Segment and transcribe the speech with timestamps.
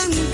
[0.00, 0.27] también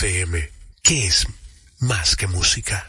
[0.00, 0.48] FM,
[0.80, 1.26] que es
[1.80, 2.88] más que música.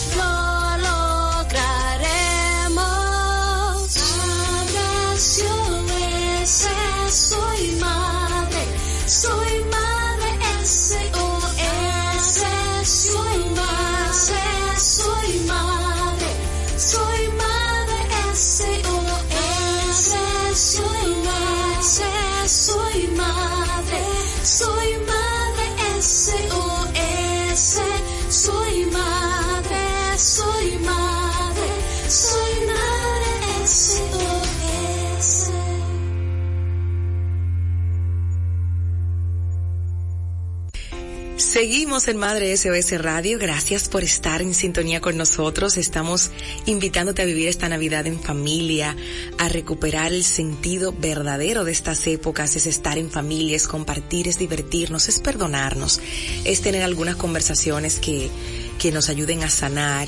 [41.61, 43.37] Seguimos en Madre SOS Radio.
[43.37, 45.77] Gracias por estar en sintonía con nosotros.
[45.77, 46.31] Estamos
[46.65, 48.95] invitándote a vivir esta Navidad en familia,
[49.37, 52.55] a recuperar el sentido verdadero de estas épocas.
[52.55, 56.01] Es estar en familia, es compartir, es divertirnos, es perdonarnos,
[56.45, 58.31] es tener algunas conversaciones que,
[58.79, 60.07] que nos ayuden a sanar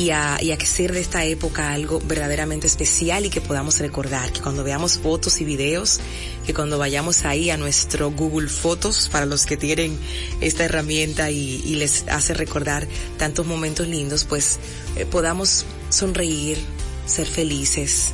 [0.00, 4.32] y a, y a hacer de esta época algo verdaderamente especial y que podamos recordar,
[4.32, 6.00] que cuando veamos fotos y videos,
[6.46, 9.98] que cuando vayamos ahí a nuestro Google Fotos, para los que tienen
[10.40, 12.88] esta herramienta y, les hace recordar
[13.18, 14.58] tantos momentos lindos, pues
[14.96, 16.56] eh, podamos sonreír,
[17.04, 18.12] ser felices,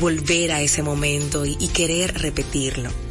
[0.00, 3.05] volver a ese momento y querer repetirlo.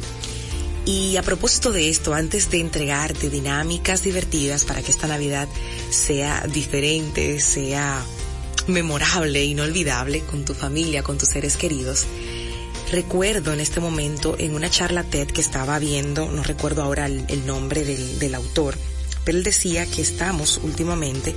[0.86, 5.48] Y a propósito de esto, antes de entregarte dinámicas divertidas para que esta Navidad
[5.90, 8.04] sea diferente, sea
[8.68, 12.04] memorable, inolvidable con tu familia, con tus seres queridos,
[12.92, 17.24] recuerdo en este momento en una charla TED que estaba viendo, no recuerdo ahora el,
[17.26, 18.76] el nombre del, del autor,
[19.24, 21.34] pero él decía que estamos últimamente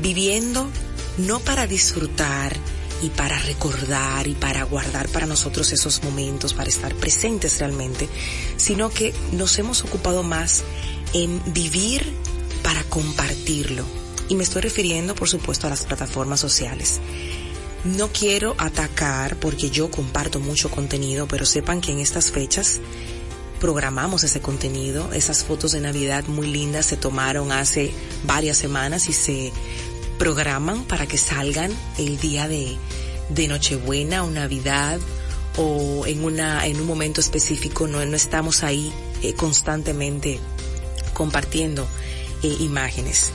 [0.00, 0.70] viviendo
[1.18, 2.56] no para disfrutar,
[3.02, 8.08] y para recordar y para guardar para nosotros esos momentos, para estar presentes realmente,
[8.56, 10.64] sino que nos hemos ocupado más
[11.12, 12.12] en vivir
[12.62, 13.84] para compartirlo.
[14.28, 17.00] Y me estoy refiriendo, por supuesto, a las plataformas sociales.
[17.84, 22.80] No quiero atacar porque yo comparto mucho contenido, pero sepan que en estas fechas
[23.58, 25.12] programamos ese contenido.
[25.12, 27.92] Esas fotos de Navidad muy lindas se tomaron hace
[28.24, 29.52] varias semanas y se
[30.18, 32.76] programan para que salgan el día de,
[33.30, 34.98] de Nochebuena o Navidad
[35.56, 38.92] o en una en un momento específico no, no estamos ahí
[39.22, 40.38] eh, constantemente
[41.14, 41.86] compartiendo
[42.42, 43.30] eh, imágenes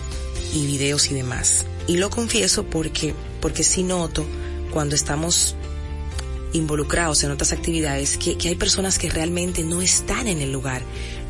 [0.54, 1.66] y videos y demás.
[1.88, 4.26] Y lo confieso porque porque sí noto
[4.72, 5.56] cuando estamos
[6.54, 10.84] involucrados en otras actividades que, que hay personas que realmente no están en el lugar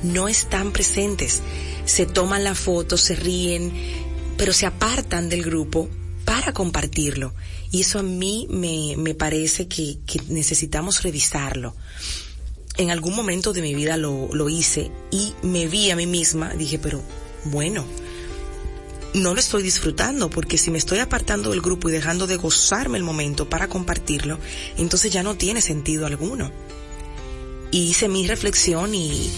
[0.04, 1.42] no están presentes.
[1.86, 3.72] Se toman la foto se ríen
[4.38, 5.90] pero se apartan del grupo
[6.26, 7.34] para compartirlo.
[7.72, 11.76] Y eso a mí me, me parece que, que necesitamos revisarlo.
[12.78, 16.54] En algún momento de mi vida lo, lo hice y me vi a mí misma,
[16.56, 17.02] dije, pero
[17.46, 17.86] bueno,
[19.14, 22.98] no lo estoy disfrutando porque si me estoy apartando del grupo y dejando de gozarme
[22.98, 24.40] el momento para compartirlo,
[24.78, 26.52] entonces ya no tiene sentido alguno.
[27.70, 29.32] Y hice mi reflexión y,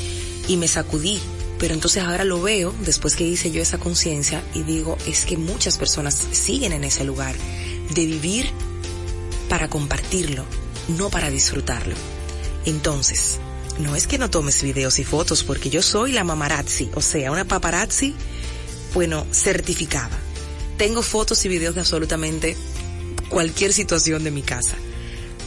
[0.47, 1.19] y me sacudí
[1.59, 5.37] pero entonces ahora lo veo, después que hice yo esa conciencia, y digo, es que
[5.37, 7.35] muchas personas siguen en ese lugar
[7.93, 8.49] de vivir
[9.49, 10.45] para compartirlo,
[10.97, 11.95] no para disfrutarlo.
[12.65, 13.39] Entonces,
[13.79, 17.31] no es que no tomes videos y fotos, porque yo soy la mamarazzi, o sea,
[17.31, 18.15] una paparazzi,
[18.93, 20.17] bueno, certificada.
[20.77, 22.57] Tengo fotos y videos de absolutamente
[23.29, 24.75] cualquier situación de mi casa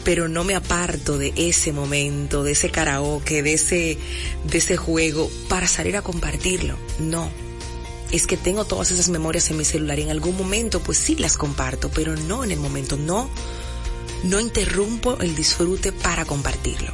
[0.09, 3.99] pero no me aparto de ese momento, de ese karaoke, de ese,
[4.51, 6.79] de ese juego para salir a compartirlo.
[6.99, 7.31] No.
[8.11, 11.15] Es que tengo todas esas memorias en mi celular y en algún momento pues sí
[11.17, 13.29] las comparto, pero no en el momento, no,
[14.25, 16.91] no interrumpo el disfrute para compartirlo.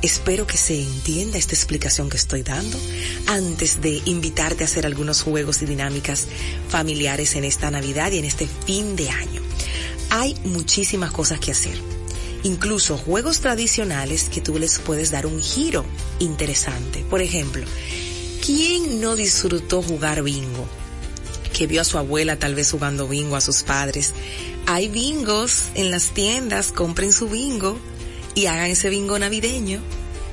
[0.00, 2.78] Espero que se entienda esta explicación que estoy dando
[3.26, 6.28] antes de invitarte a hacer algunos juegos y dinámicas
[6.68, 9.42] familiares en esta Navidad y en este fin de año.
[10.10, 11.99] Hay muchísimas cosas que hacer
[12.42, 15.84] incluso juegos tradicionales que tú les puedes dar un giro
[16.18, 17.04] interesante.
[17.08, 17.64] Por ejemplo,
[18.44, 20.66] ¿quién no disfrutó jugar bingo?
[21.52, 24.14] Que vio a su abuela tal vez jugando bingo, a sus padres.
[24.66, 27.78] Hay bingos en las tiendas, compren su bingo
[28.34, 29.80] y hagan ese bingo navideño.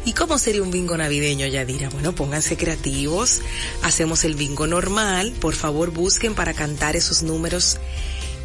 [0.05, 1.89] ¿Y cómo sería un bingo navideño, Yadira?
[1.89, 3.41] Bueno, pónganse creativos,
[3.83, 7.77] hacemos el bingo normal, por favor busquen para cantar esos números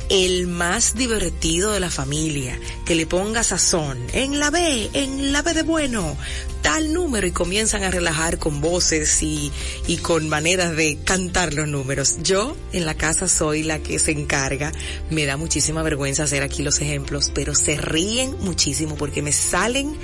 [0.08, 5.42] el más divertido de la familia, que le ponga sazón, en la B, en la
[5.42, 6.16] B de bueno,
[6.62, 9.52] tal número y comienzan a relajar con voces y,
[9.86, 12.18] y con maneras de cantar los números.
[12.22, 14.72] Yo en la casa soy la que se encarga,
[15.10, 19.96] me da muchísima vergüenza hacer aquí los ejemplos, pero se ríen muchísimo porque me salen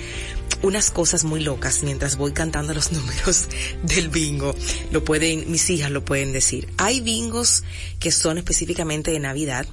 [0.62, 3.48] unas cosas muy locas mientras voy cantando los números
[3.82, 4.54] del bingo.
[4.90, 6.68] Lo pueden, mis hijas lo pueden decir.
[6.76, 7.64] Hay bingos
[8.00, 9.66] que son específicamente de Navidad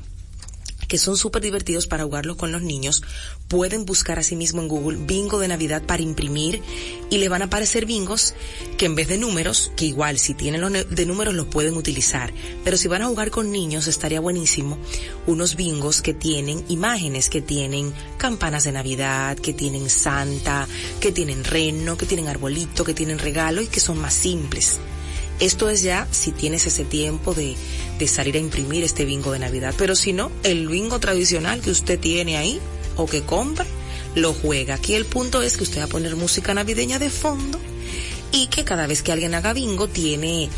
[0.88, 3.04] que son súper divertidos para jugarlos con los niños,
[3.48, 6.62] pueden buscar asimismo en Google bingo de Navidad para imprimir
[7.10, 8.34] y le van a aparecer bingos
[8.78, 12.34] que en vez de números, que igual si tienen los de números los pueden utilizar,
[12.64, 14.78] pero si van a jugar con niños estaría buenísimo
[15.28, 20.68] unos bingos que tienen imágenes, que tienen campanas de Navidad, que tienen Santa,
[21.00, 24.80] que tienen reno, que tienen arbolito, que tienen regalo y que son más simples.
[25.40, 27.56] Esto es ya si tienes ese tiempo de,
[28.00, 29.74] de salir a imprimir este bingo de Navidad.
[29.78, 32.60] Pero si no, el bingo tradicional que usted tiene ahí
[32.96, 33.66] o que compre,
[34.16, 34.76] lo juega.
[34.76, 37.60] Aquí el punto es que usted va a poner música navideña de fondo
[38.32, 40.50] y que cada vez que alguien haga bingo tiene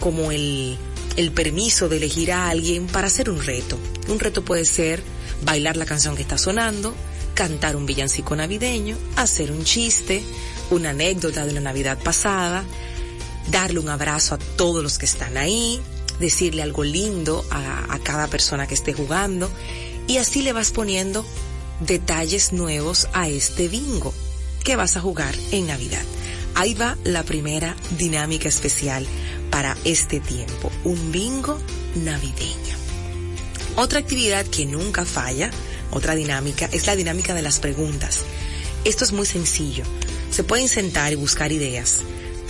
[0.00, 0.76] como el,
[1.16, 3.78] el permiso de elegir a alguien para hacer un reto.
[4.08, 5.02] Un reto puede ser
[5.44, 6.94] bailar la canción que está sonando,
[7.34, 10.22] cantar un villancico navideño, hacer un chiste,
[10.70, 12.64] una anécdota de la Navidad pasada,
[13.50, 15.80] darle un abrazo a todos los que están ahí,
[16.18, 19.50] decirle algo lindo a, cada persona que esté jugando
[20.06, 21.26] y así le vas poniendo
[21.80, 24.14] detalles nuevos a este bingo
[24.62, 26.02] que vas a jugar en Navidad.
[26.54, 29.04] Ahí va la primera dinámica especial
[29.50, 31.58] para este tiempo, un bingo
[31.96, 32.76] navideño.
[33.74, 35.50] Otra actividad que nunca falla,
[35.90, 38.20] otra dinámica, es la dinámica de las preguntas.
[38.84, 39.84] Esto es muy sencillo.
[40.30, 42.02] Se pueden sentar y buscar ideas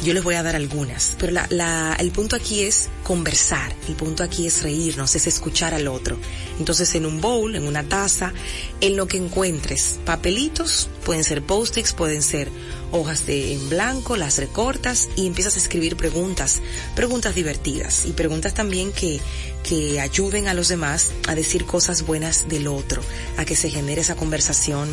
[0.03, 3.95] yo les voy a dar algunas, pero la, la, el punto aquí es conversar, el
[3.95, 6.19] punto aquí es reírnos, es escuchar al otro.
[6.59, 8.33] Entonces en un bowl, en una taza,
[8.81, 12.51] en lo que encuentres, papelitos, pueden ser post-its, pueden ser
[12.93, 16.61] hojas de en blanco, las recortas y empiezas a escribir preguntas,
[16.95, 19.21] preguntas divertidas y preguntas también que,
[19.69, 23.03] que ayuden a los demás a decir cosas buenas del otro,
[23.39, 24.89] a que se genere esa conversación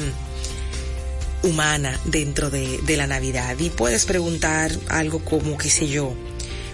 [1.43, 3.57] humana dentro de, de, la Navidad.
[3.59, 6.13] Y puedes preguntar algo como, qué sé yo,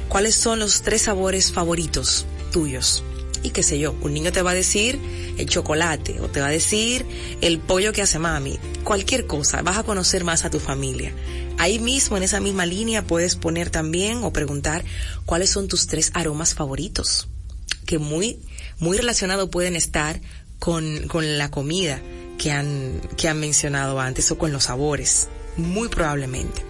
[0.07, 3.03] ¿cuáles son los tres sabores favoritos tuyos?
[3.41, 4.99] Y qué sé yo, un niño te va a decir
[5.37, 7.05] el chocolate o te va a decir
[7.41, 11.13] el pollo que hace mami, cualquier cosa, vas a conocer más a tu familia.
[11.57, 14.83] Ahí mismo, en esa misma línea, puedes poner también o preguntar
[15.25, 17.27] cuáles son tus tres aromas favoritos,
[17.85, 18.39] que muy
[18.79, 20.21] muy relacionado pueden estar
[20.57, 22.01] con, con la comida
[22.39, 25.27] que han, que han mencionado antes o con los sabores,
[25.57, 26.63] muy probablemente.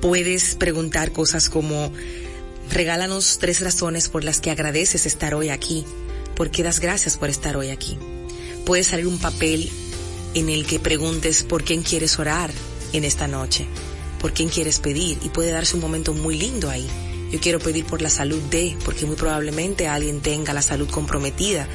[0.00, 1.90] Puedes preguntar cosas como,
[2.70, 5.84] regálanos tres razones por las que agradeces estar hoy aquí,
[6.36, 7.98] por qué das gracias por estar hoy aquí.
[8.66, 9.70] Puede salir un papel
[10.34, 12.52] en el que preguntes por quién quieres orar
[12.92, 13.66] en esta noche,
[14.20, 16.86] por quién quieres pedir y puede darse un momento muy lindo ahí.
[17.34, 21.66] Yo quiero pedir por la salud de, porque muy probablemente alguien tenga la salud comprometida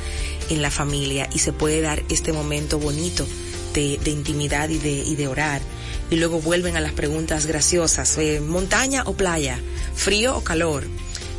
[0.49, 3.27] en la familia y se puede dar este momento bonito
[3.73, 5.61] de, intimidad y de, orar.
[6.09, 9.59] Y luego vuelven a las preguntas graciosas, eh, montaña o playa,
[9.95, 10.85] frío o calor,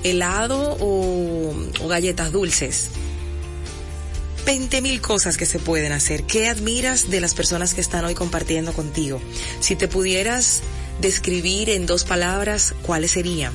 [0.04, 2.90] helado o, o galletas dulces.
[4.44, 6.24] 20 mil cosas que se pueden hacer.
[6.24, 9.18] ¿Qué admiras de las personas que están hoy compartiendo contigo?
[9.60, 10.60] Si te pudieras
[11.00, 13.54] describir en dos palabras, ¿cuáles serían?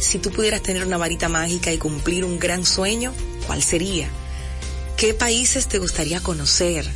[0.00, 3.12] Si tú pudieras tener una varita mágica y cumplir un gran sueño,
[3.46, 4.08] ¿cuál sería?
[4.96, 6.86] ¿Qué países te gustaría conocer?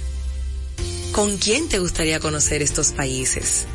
[1.12, 3.66] ¿Con quién te gustaría conocer estos países?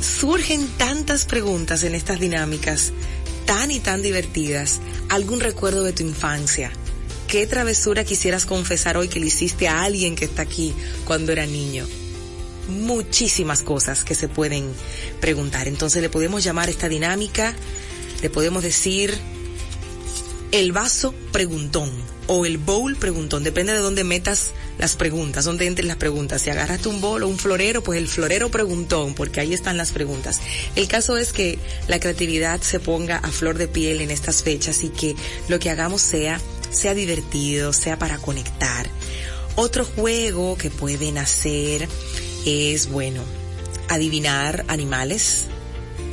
[0.00, 2.92] Surgen tantas preguntas en estas dinámicas,
[3.44, 4.80] tan y tan divertidas.
[5.10, 6.72] ¿Algún recuerdo de tu infancia?
[7.28, 10.74] ¿Qué travesura quisieras confesar hoy que le hiciste a alguien que está aquí
[11.04, 11.86] cuando era niño?
[12.68, 14.72] Muchísimas cosas que se pueden
[15.20, 15.68] preguntar.
[15.68, 17.54] Entonces le podemos llamar esta dinámica,
[18.22, 19.18] le podemos decir
[20.52, 21.90] el vaso preguntón
[22.28, 26.42] o el bowl preguntón, depende de dónde metas las preguntas, dónde entren las preguntas.
[26.42, 29.92] Si agarraste un bowl o un florero, pues el florero preguntón, porque ahí están las
[29.92, 30.40] preguntas.
[30.76, 34.84] El caso es que la creatividad se ponga a flor de piel en estas fechas
[34.84, 35.16] y que
[35.48, 38.88] lo que hagamos sea, sea divertido, sea para conectar.
[39.56, 41.88] Otro juego que pueden hacer
[42.46, 43.22] es, bueno,
[43.88, 45.46] adivinar animales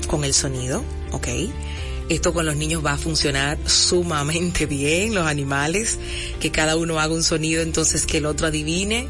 [0.08, 1.28] con el sonido, ¿ok?
[2.10, 6.00] Esto con los niños va a funcionar sumamente bien, los animales,
[6.40, 9.08] que cada uno haga un sonido entonces que el otro adivine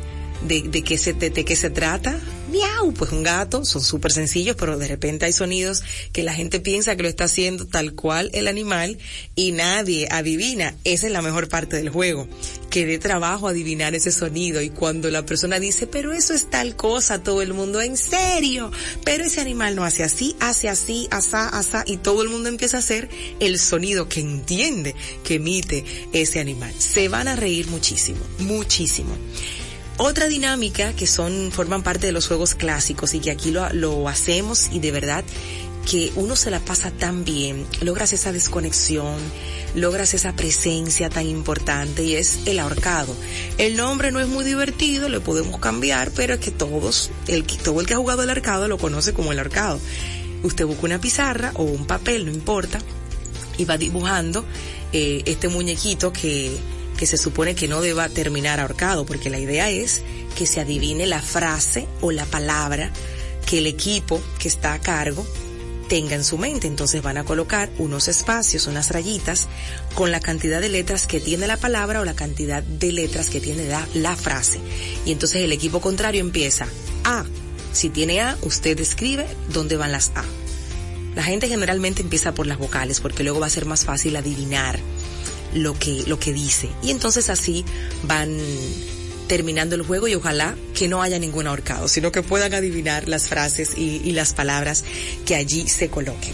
[0.48, 4.56] de, de qué se, de qué se trata miau, pues un gato, son súper sencillos,
[4.58, 8.30] pero de repente hay sonidos que la gente piensa que lo está haciendo tal cual
[8.34, 8.98] el animal
[9.36, 10.76] y nadie adivina.
[10.84, 12.28] Esa es la mejor parte del juego,
[12.70, 16.76] que dé trabajo adivinar ese sonido y cuando la persona dice, pero eso es tal
[16.76, 18.72] cosa, todo el mundo, en serio,
[19.04, 22.78] pero ese animal no hace así, hace así, asá, asá, y todo el mundo empieza
[22.78, 23.10] a hacer
[23.40, 25.84] el sonido que entiende que emite
[26.14, 26.74] ese animal.
[26.78, 29.16] Se van a reír muchísimo, muchísimo.
[29.98, 34.08] Otra dinámica que son, forman parte de los juegos clásicos y que aquí lo, lo
[34.08, 35.26] hacemos y de verdad
[35.86, 39.18] que uno se la pasa tan bien, logras esa desconexión,
[39.76, 43.16] logras esa presencia tan importante y es el ahorcado.
[43.58, 47.82] El nombre no es muy divertido, lo podemos cambiar, pero es que todos, el, todo
[47.82, 49.80] el que ha jugado el ahorcado lo conoce como el ahorcado.
[50.44, 52.80] Usted busca una pizarra o un papel, no importa,
[53.58, 54.46] y va dibujando
[54.94, 56.58] eh, este muñequito que
[57.00, 60.02] que se supone que no deba terminar ahorcado, porque la idea es
[60.38, 62.92] que se adivine la frase o la palabra
[63.46, 65.26] que el equipo que está a cargo
[65.90, 66.68] tenga en su mente.
[66.68, 69.48] Entonces van a colocar unos espacios, unas rayitas,
[69.96, 73.42] con la cantidad de letras que tiene la palabra o la cantidad de letras que
[73.42, 74.60] tiene la, la frase.
[75.06, 76.68] Y entonces el equipo contrario empieza
[77.04, 77.26] A.
[77.74, 80.24] Si tiene A, usted escribe dónde van las A.
[81.16, 84.80] La gente generalmente empieza por las vocales porque luego va a ser más fácil adivinar
[85.54, 86.70] lo que, lo que dice.
[86.82, 87.66] Y entonces así
[88.04, 88.40] van
[89.30, 93.28] terminando el juego y ojalá que no haya ningún ahorcado, sino que puedan adivinar las
[93.28, 94.84] frases y, las palabras
[95.26, 96.34] que allí se coloquen.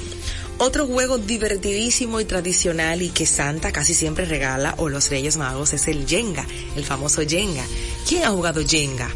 [0.57, 5.73] Otro juego divertidísimo y tradicional y que Santa casi siempre regala o los Reyes Magos
[5.73, 6.47] es el Jenga,
[6.77, 7.65] el famoso Jenga.
[8.07, 9.09] ¿Quién ha jugado Jenga?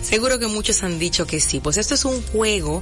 [0.00, 2.80] Seguro que muchos han dicho que sí, pues esto es un juego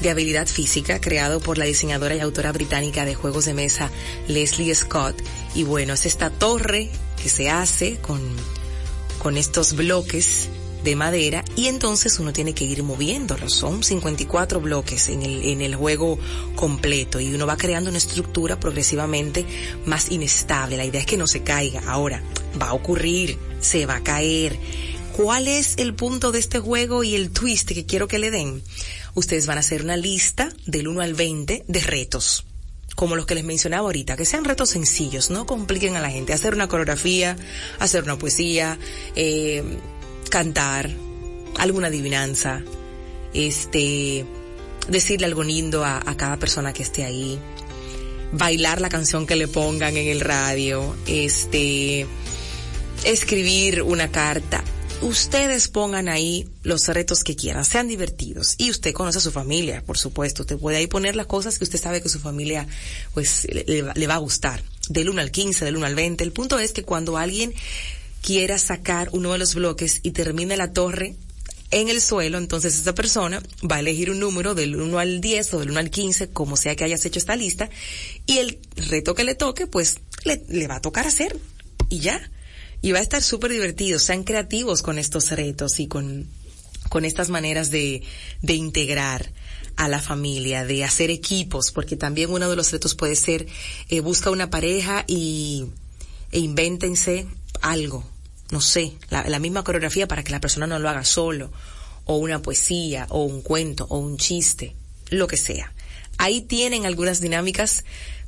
[0.00, 3.90] de habilidad física creado por la diseñadora y autora británica de juegos de mesa
[4.26, 5.16] Leslie Scott.
[5.54, 6.88] Y bueno, es esta torre
[7.22, 8.20] que se hace con,
[9.26, 10.48] con estos bloques
[10.84, 13.52] de madera y entonces uno tiene que ir moviéndolos.
[13.52, 16.16] Son 54 bloques en el, en el juego
[16.54, 19.44] completo y uno va creando una estructura progresivamente
[19.84, 20.76] más inestable.
[20.76, 21.82] La idea es que no se caiga.
[21.88, 22.22] Ahora,
[22.62, 24.60] va a ocurrir, se va a caer
[25.16, 28.62] ¿Cuál es el punto de este juego y el twist que quiero que le den?
[29.14, 32.45] Ustedes van a hacer una lista del 1 al 20 de retos
[32.96, 36.32] como los que les mencionaba ahorita, que sean retos sencillos, no compliquen a la gente.
[36.32, 37.36] Hacer una coreografía,
[37.78, 38.78] hacer una poesía,
[39.14, 39.62] eh,
[40.30, 40.90] cantar,
[41.58, 42.62] alguna adivinanza,
[43.34, 44.24] este,
[44.88, 47.38] decirle algo lindo a, a, cada persona que esté ahí,
[48.32, 52.06] bailar la canción que le pongan en el radio, este,
[53.04, 54.64] escribir una carta
[55.02, 58.54] ustedes pongan ahí los retos que quieran, sean divertidos.
[58.58, 60.42] Y usted conoce a su familia, por supuesto.
[60.42, 62.66] Usted puede ahí poner las cosas que usted sabe que su familia,
[63.14, 64.62] pues, le, le va a gustar.
[64.88, 66.24] del 1 al 15, del 1 al 20.
[66.24, 67.52] El punto es que cuando alguien
[68.22, 71.16] quiera sacar uno de los bloques y termine la torre
[71.70, 75.54] en el suelo, entonces esa persona va a elegir un número del 1 al 10
[75.54, 77.68] o del 1 al 15, como sea que hayas hecho esta lista,
[78.26, 81.36] y el reto que le toque, pues le, le va a tocar hacer
[81.88, 82.30] y ya.
[82.86, 86.28] Y va a estar súper divertido, sean creativos con estos retos y con,
[86.88, 88.04] con estas maneras de,
[88.42, 89.32] de integrar
[89.74, 93.48] a la familia, de hacer equipos, porque también uno de los retos puede ser,
[93.88, 95.66] eh, busca una pareja y,
[96.30, 97.26] e invéntense
[97.60, 98.08] algo,
[98.52, 101.50] no sé, la, la misma coreografía para que la persona no lo haga solo,
[102.04, 104.76] o una poesía, o un cuento, o un chiste,
[105.10, 105.72] lo que sea.
[106.18, 107.84] Ahí tienen algunas dinámicas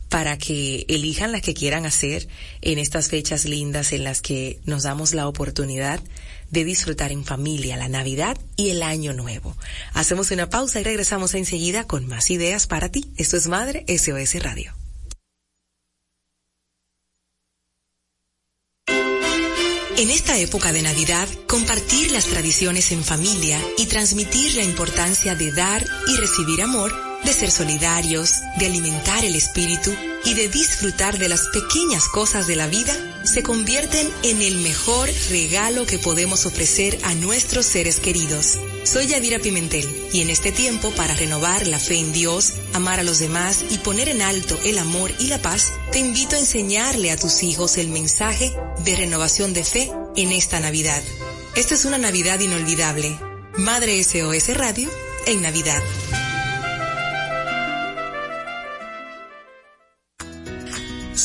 [0.08, 2.28] para que elijan las que quieran hacer
[2.62, 6.00] en estas fechas lindas en las que nos damos la oportunidad
[6.50, 9.56] de disfrutar en familia la Navidad y el Año Nuevo.
[9.92, 13.12] Hacemos una pausa y regresamos enseguida con más ideas para ti.
[13.16, 14.74] Esto es Madre SOS Radio.
[19.98, 25.50] En esta época de Navidad, compartir las tradiciones en familia y transmitir la importancia de
[25.50, 26.94] dar y recibir amor,
[27.24, 29.94] de ser solidarios, de alimentar el espíritu
[30.24, 32.94] y de disfrutar de las pequeñas cosas de la vida
[33.24, 38.58] se convierten en el mejor regalo que podemos ofrecer a nuestros seres queridos.
[38.84, 43.02] Soy Yadira Pimentel y en este tiempo para renovar la fe en Dios, amar a
[43.02, 47.10] los demás y poner en alto el amor y la paz, te invito a enseñarle
[47.10, 48.52] a tus hijos el mensaje
[48.84, 51.02] de renovación de fe en esta Navidad.
[51.54, 53.18] Esta es una Navidad inolvidable.
[53.56, 54.88] Madre SOS Radio
[55.26, 55.82] en Navidad.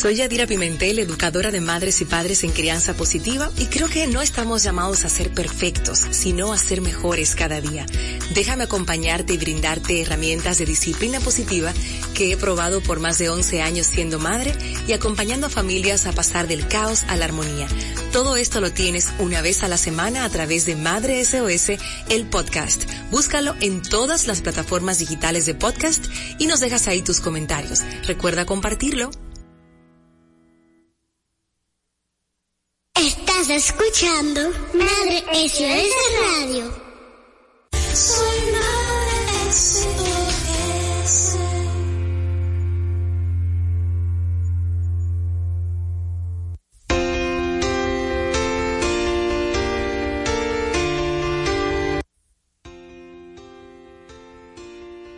[0.03, 4.21] Soy Yadira Pimentel, educadora de madres y padres en crianza positiva y creo que no
[4.21, 7.85] estamos llamados a ser perfectos, sino a ser mejores cada día.
[8.33, 11.71] Déjame acompañarte y brindarte herramientas de disciplina positiva
[12.13, 14.53] que he probado por más de 11 años siendo madre
[14.89, 17.69] y acompañando a familias a pasar del caos a la armonía.
[18.11, 21.79] Todo esto lo tienes una vez a la semana a través de Madre SOS,
[22.09, 22.83] el podcast.
[23.09, 26.03] Búscalo en todas las plataformas digitales de podcast
[26.39, 27.83] y nos dejas ahí tus comentarios.
[28.05, 29.09] Recuerda compartirlo.
[33.41, 34.41] Estás escuchando
[34.73, 35.91] Madre SOS
[36.21, 36.71] Radio.
[37.91, 41.37] Soy Madre SOS.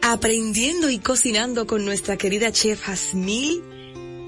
[0.02, 3.62] Aprendiendo y cocinando con nuestra querida chef Jasmil,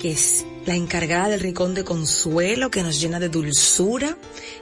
[0.02, 4.18] que es la encargada del rincón de consuelo que nos llena de dulzura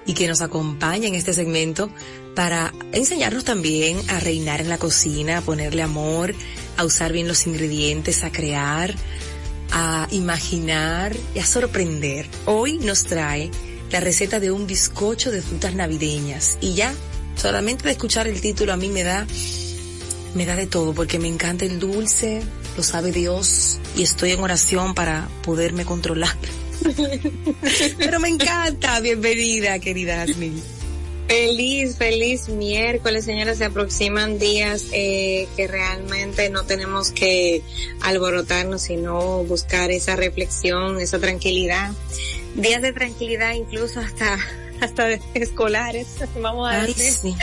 [0.05, 1.89] y que nos acompaña en este segmento
[2.35, 6.35] para enseñarnos también a reinar en la cocina, a ponerle amor,
[6.77, 8.93] a usar bien los ingredientes, a crear,
[9.71, 12.27] a imaginar y a sorprender.
[12.45, 13.49] Hoy nos trae
[13.89, 16.93] la receta de un bizcocho de frutas navideñas y ya
[17.35, 19.25] solamente de escuchar el título a mí me da
[20.35, 22.43] me da de todo porque me encanta el dulce,
[22.75, 26.35] lo sabe Dios y estoy en oración para poderme controlar.
[27.97, 30.61] Pero me encanta, bienvenida querida Jasmine.
[31.27, 33.57] Feliz, feliz miércoles, señores.
[33.57, 37.63] Se aproximan días eh, que realmente no tenemos que
[38.01, 41.91] alborotarnos, sino buscar esa reflexión, esa tranquilidad.
[42.55, 44.37] Días de tranquilidad, incluso hasta
[44.81, 46.07] hasta escolares.
[46.41, 47.35] Vamos a Ay, decir, sí.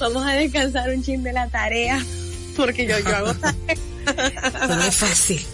[0.00, 2.04] vamos a descansar un chin de la tarea,
[2.56, 3.32] porque yo yo hago
[4.68, 5.44] No es fácil.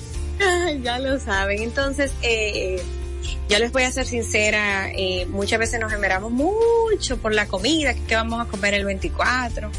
[0.82, 1.62] ya lo saben.
[1.62, 2.82] Entonces, eh,
[3.48, 7.94] yo les voy a ser sincera, eh, muchas veces nos emeramos mucho por la comida,
[7.94, 9.70] que, qué vamos a comer el 24,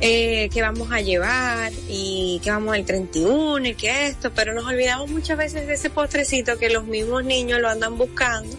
[0.00, 4.64] eh, qué vamos a llevar y qué vamos el 31 y qué esto, pero nos
[4.66, 8.56] olvidamos muchas veces de ese postrecito que los mismos niños lo andan buscando.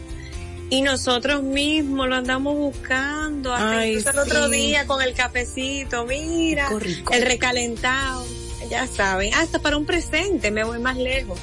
[0.70, 6.06] Y nosotros mismos lo andamos buscando, hasta Ay, incluso el otro día con el cafecito,
[6.06, 7.14] mira, rico.
[7.14, 8.26] el recalentado,
[8.70, 11.40] ya saben, hasta para un presente, me voy más lejos.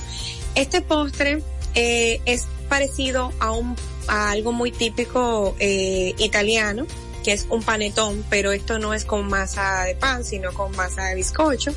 [0.55, 1.43] Este postre
[1.75, 3.77] eh, es parecido a un
[4.09, 6.87] a algo muy típico eh, italiano,
[7.23, 11.05] que es un panetón, pero esto no es con masa de pan, sino con masa
[11.07, 11.73] de bizcocho.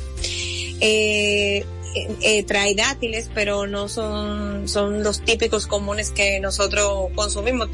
[0.80, 7.68] Eh, eh, eh, trae dátiles, pero no son, son los típicos comunes que nosotros consumimos.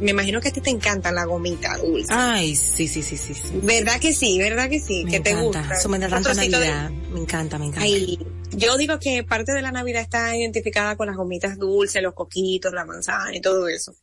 [0.00, 2.12] Me imagino que a ti te encanta la gomita dulce.
[2.12, 3.34] Ay, sí, sí, sí, sí.
[3.34, 3.60] sí.
[3.62, 4.38] ¿Verdad que sí?
[4.38, 5.04] ¿Verdad que sí?
[5.04, 5.68] Me que te gusta.
[5.76, 6.90] Eso me da tanta de-.
[7.10, 7.82] Me encanta, me encanta.
[7.82, 8.18] Ay,
[8.50, 12.72] yo digo que parte de la Navidad está identificada con las gomitas dulces, los coquitos,
[12.72, 13.94] la manzana y todo eso.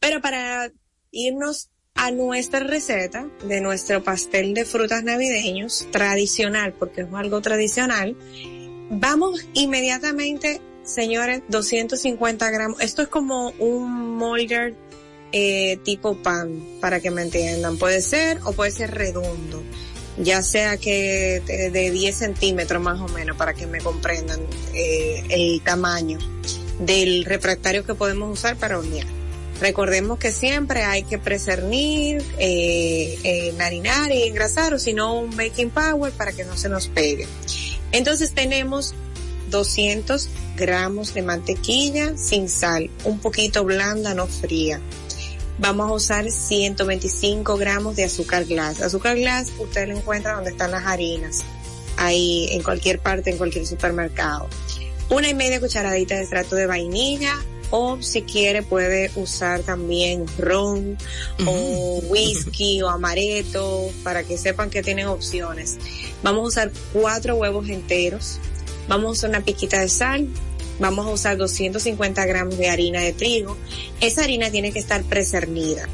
[0.00, 0.70] Pero para
[1.10, 8.16] irnos a nuestra receta de nuestro pastel de frutas navideños, tradicional, porque es algo tradicional,
[8.94, 12.80] vamos inmediatamente señores, 250 gramos.
[12.80, 14.74] Esto es como un molder
[15.32, 17.78] eh, tipo pan, para que me entiendan.
[17.78, 19.62] Puede ser o puede ser redondo,
[20.18, 24.40] ya sea que de, 10 centímetros más o menos, para que me comprendan
[24.74, 26.18] eh, el tamaño
[26.78, 29.06] del refractario que podemos usar para hornear.
[29.60, 35.36] Recordemos que siempre hay que presernir, eh, eh, marinar y engrasar o si no un
[35.36, 37.28] baking powder para que no se nos pegue.
[37.94, 38.92] Entonces tenemos
[39.50, 44.80] 200 gramos de mantequilla sin sal, un poquito blanda, no fría.
[45.58, 48.80] Vamos a usar 125 gramos de azúcar glass.
[48.82, 51.44] Azúcar glass usted lo encuentra donde están las harinas,
[51.96, 54.48] ahí en cualquier parte, en cualquier supermercado.
[55.10, 57.36] Una y media cucharadita de extracto de vainilla,
[57.76, 60.96] o si quiere puede usar también ron
[61.44, 65.76] o whisky o amaretto para que sepan que tienen opciones.
[66.22, 68.38] Vamos a usar cuatro huevos enteros,
[68.86, 70.28] vamos a usar una piquita de sal,
[70.78, 73.56] vamos a usar 250 gramos de harina de trigo.
[74.00, 75.88] Esa harina tiene que estar precernida.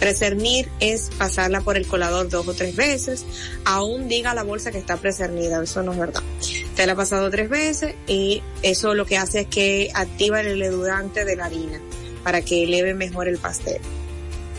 [0.00, 3.26] Precernir es pasarla por el colador dos o tres veces,
[3.66, 6.22] aún diga la bolsa que está precernida, eso no es verdad.
[6.74, 10.62] Te la ha pasado tres veces y eso lo que hace es que activa el
[10.62, 11.80] edulante de la harina
[12.24, 13.80] para que eleve mejor el pastel.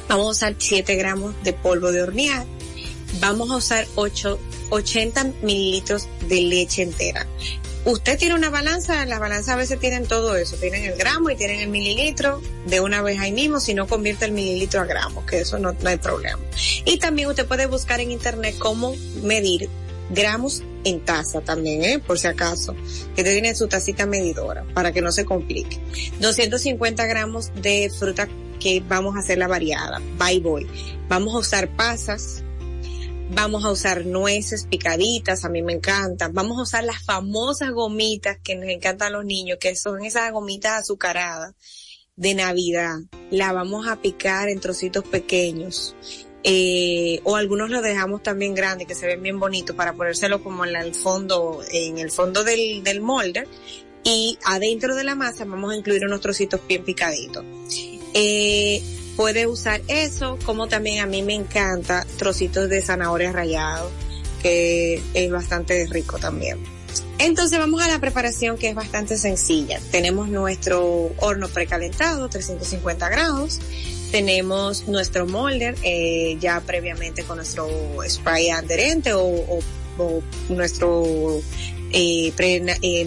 [0.08, 2.46] Vamos a usar 7 gramos de polvo de hornear.
[3.20, 7.28] Vamos a usar 8, 80 mililitros de leche entera
[7.86, 11.36] usted tiene una balanza, las balanzas a veces tienen todo eso, tienen el gramo y
[11.36, 15.26] tienen el mililitro de una vez ahí mismo, si no convierte el mililitro a gramos,
[15.26, 16.40] que eso no, hay problema.
[16.86, 19.70] Y también usted puede buscar en internet cómo medir
[20.10, 22.00] gramos en taza también, ¿eh?
[22.00, 22.74] por si acaso,
[23.16, 25.80] que usted tiene su tacita medidora para que no se complique.
[26.20, 28.28] 250 gramos de fruta
[28.60, 30.68] que vamos a hacer la variada, bye boy.
[31.08, 32.44] Vamos a usar pasas,
[33.34, 36.34] Vamos a usar nueces picaditas, a mí me encantan.
[36.34, 40.30] Vamos a usar las famosas gomitas que nos encantan a los niños, que son esas
[40.34, 41.56] gomitas azucaradas
[42.18, 42.98] de Navidad.
[43.30, 45.96] La vamos a picar en trocitos pequeños.
[46.44, 50.66] Eh, o algunos los dejamos también grandes, que se ven bien bonitos, para ponérselo como
[50.66, 53.48] en el fondo, en el fondo del, molde.
[54.04, 57.46] Y adentro de la masa vamos a incluir unos trocitos bien picaditos.
[58.14, 58.84] Eh,
[59.16, 63.92] puede usar eso, como también a mí me encanta trocitos de zanahoria rallado,
[64.42, 66.60] que es bastante rico también.
[67.20, 69.80] Entonces vamos a la preparación que es bastante sencilla.
[69.92, 73.60] Tenemos nuestro horno precalentado, 350 grados.
[74.12, 77.68] Tenemos nuestro molder eh, ya previamente con nuestro
[78.10, 79.60] spray adherente o,
[80.50, 81.42] nuestro
[81.92, 83.06] eh, pre eh,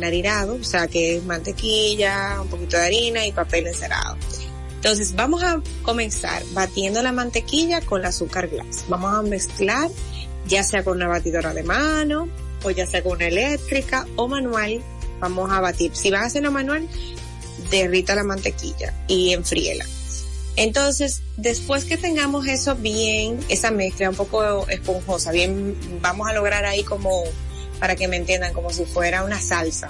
[0.49, 4.17] o sea que es mantequilla, un poquito de harina y papel encerado.
[4.85, 8.85] Entonces vamos a comenzar batiendo la mantequilla con el azúcar glass.
[8.87, 9.91] Vamos a mezclar
[10.47, 12.29] ya sea con una batidora de mano
[12.63, 14.83] o ya sea con una eléctrica o manual.
[15.21, 15.97] Vamos a batir.
[15.97, 16.87] Si van a hacerlo manual,
[17.71, 19.87] derrita la mantequilla y enfríela.
[20.57, 26.67] Entonces, después que tengamos eso bien, esa mezcla un poco esponjosa, bien, vamos a lograr
[26.67, 27.23] ahí como,
[27.81, 29.89] para que me entiendan, como si fuera una salsa,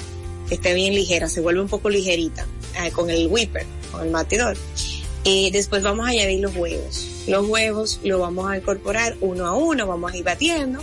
[0.49, 2.47] que esté bien ligera, se vuelve un poco ligerita,
[2.83, 3.67] eh, con el whipper
[4.03, 4.57] el batidor.
[5.23, 7.09] Y después vamos a añadir los huevos.
[7.27, 10.81] Los huevos lo vamos a incorporar uno a uno, vamos a ir batiendo.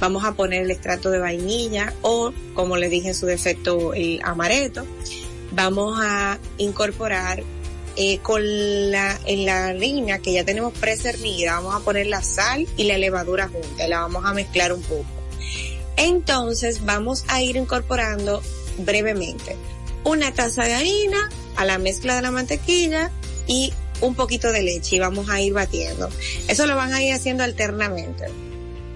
[0.00, 4.20] Vamos a poner el extracto de vainilla o, como les dije en su defecto, el
[4.24, 4.86] amaretto.
[5.52, 7.42] Vamos a incorporar
[7.96, 8.40] eh, con
[8.90, 12.96] la, en la harina que ya tenemos precernida, vamos a poner la sal y la
[12.96, 15.04] levadura juntas, la vamos a mezclar un poco.
[15.98, 18.42] Entonces vamos a ir incorporando
[18.78, 19.56] brevemente
[20.04, 23.10] una taza de harina, a la mezcla de la mantequilla
[23.46, 26.08] y un poquito de leche y vamos a ir batiendo.
[26.48, 28.26] Eso lo van a ir haciendo alternamente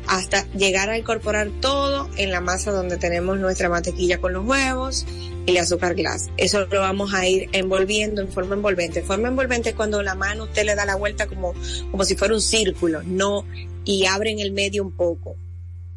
[0.08, 5.04] hasta llegar a incorporar todo en la masa donde tenemos nuestra mantequilla con los huevos
[5.46, 6.28] y el azúcar glass.
[6.36, 9.02] Eso lo vamos a ir envolviendo en forma envolvente.
[9.02, 11.54] Forma envolvente cuando la mano usted le da la vuelta como,
[11.90, 13.44] como si fuera un círculo, no,
[13.84, 15.36] y abre en el medio un poco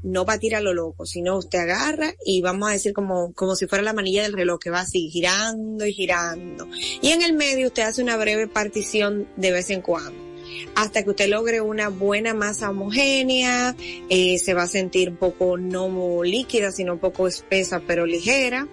[0.04, 3.68] no va a lo loco, sino usted agarra y vamos a decir como, como si
[3.68, 6.68] fuera la manilla del reloj que va así girando y girando.
[7.02, 10.30] Y en el medio usted hace una breve partición de vez en cuando
[10.76, 13.76] hasta que usted logre una buena masa homogénea,
[14.10, 18.68] eh, se va a sentir un poco no líquida, sino un poco espesa pero ligera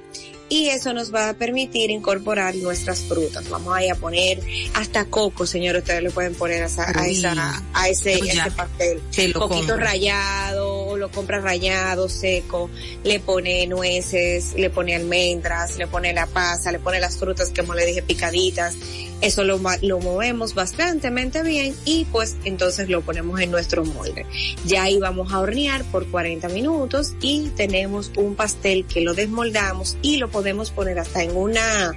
[0.48, 3.48] y eso nos va a permitir incorporar nuestras frutas.
[3.48, 4.40] Vamos a ir a poner
[4.74, 9.02] hasta coco, señor, ustedes le pueden poner a, esa, a, esa, a ese, ese pastel.
[9.32, 12.70] Coquito rallado, lo compra rallado, seco,
[13.04, 17.74] le pone nueces, le pone almendras, le pone la pasa, le pone las frutas, como
[17.74, 18.76] le dije, picaditas
[19.20, 21.10] Eso lo, lo movemos bastante
[21.42, 24.26] bien y pues entonces lo ponemos en nuestro molde.
[24.64, 29.96] Ya ahí vamos a hornear por 40 minutos y tenemos un pastel que lo desmoldamos
[30.02, 31.92] y lo podemos poner hasta en una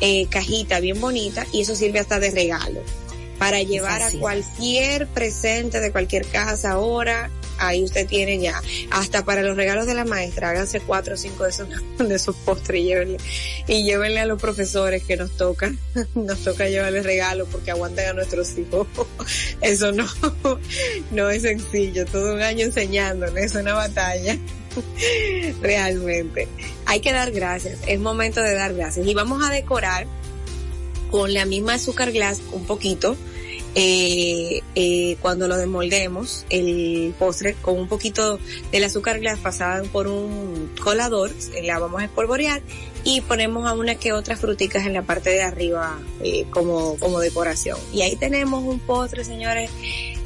[0.00, 2.80] eh, cajita bien bonita y eso sirve hasta de regalo
[3.38, 9.42] para llevar a cualquier presente de cualquier casa ahora ahí usted tiene ya, hasta para
[9.42, 12.84] los regalos de la maestra, háganse cuatro o cinco de esos, de esos postres y
[12.84, 13.18] llévenle,
[13.66, 15.72] y llévenle a los profesores que nos toca,
[16.14, 18.86] nos toca llevarles regalos porque aguantan a nuestros hijos.
[19.60, 20.06] Eso no,
[21.10, 24.36] no es sencillo, todo un año enseñándoles, es una batalla.
[25.62, 26.48] Realmente.
[26.84, 29.06] Hay que dar gracias, es momento de dar gracias.
[29.06, 30.06] Y vamos a decorar
[31.10, 33.16] con la misma azúcar glass un poquito,
[33.78, 38.38] eh, eh, cuando lo desmoldemos, el postre con un poquito
[38.72, 41.30] del azúcar glass pasada por un colador,
[41.62, 42.62] la vamos a espolvorear
[43.06, 47.20] y ponemos a una que otras fruticas en la parte de arriba eh, como, como
[47.20, 47.78] decoración.
[47.92, 49.70] Y ahí tenemos un postre, señores,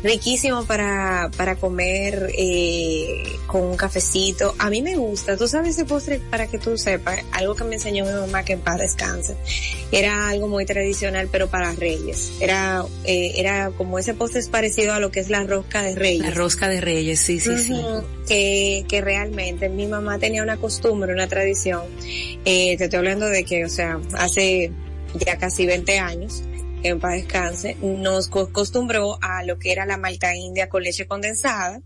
[0.03, 4.55] riquísimo para, para comer eh, con un cafecito.
[4.59, 7.75] A mí me gusta, tú sabes ese postre para que tú sepas, algo que me
[7.75, 9.37] enseñó mi mamá que en paz descanse.
[9.93, 12.33] Era algo muy tradicional, pero para reyes.
[12.41, 15.97] Era, eh, era como ese postre es parecido a lo que es la rosca de
[15.97, 16.23] reyes.
[16.23, 17.75] La rosca de reyes, sí, sí, sí.
[18.27, 21.83] Que, que realmente mi mamá tenía una costumbre, una tradición.
[22.45, 24.73] Eh, te estoy hablando de que, o sea, hace
[25.15, 26.43] ya casi 20 años,
[26.83, 31.83] en paz descanse, nos acostumbró a lo que era la malta india con leche condensada.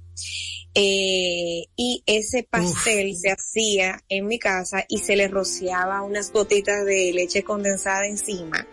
[0.77, 6.85] Eh, y ese pastel se hacía en mi casa y se le rociaba unas gotitas
[6.85, 8.67] de leche condensada encima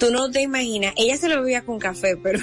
[0.00, 2.40] tú no te imaginas, ella se lo bebía con café, pero,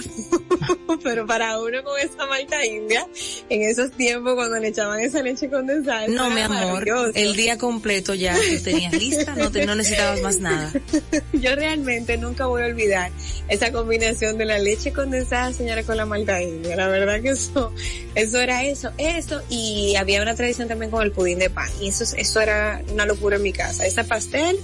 [1.04, 3.06] pero para uno con esa malta india,
[3.50, 6.08] en esos tiempos cuando le echaban esa leche condensada.
[6.08, 10.72] No, mi amor, el día completo ya tenías lista, no, te, no necesitabas más nada.
[11.34, 13.12] Yo realmente nunca voy a olvidar
[13.50, 16.76] esa combinación de la leche condensada, señora, con la malta india.
[16.76, 17.74] La verdad que eso,
[18.14, 21.88] eso era eso, eso, y había una tradición también con el pudín de pan, y
[21.88, 23.84] eso, eso era una locura en mi casa.
[23.84, 24.60] Ese pastel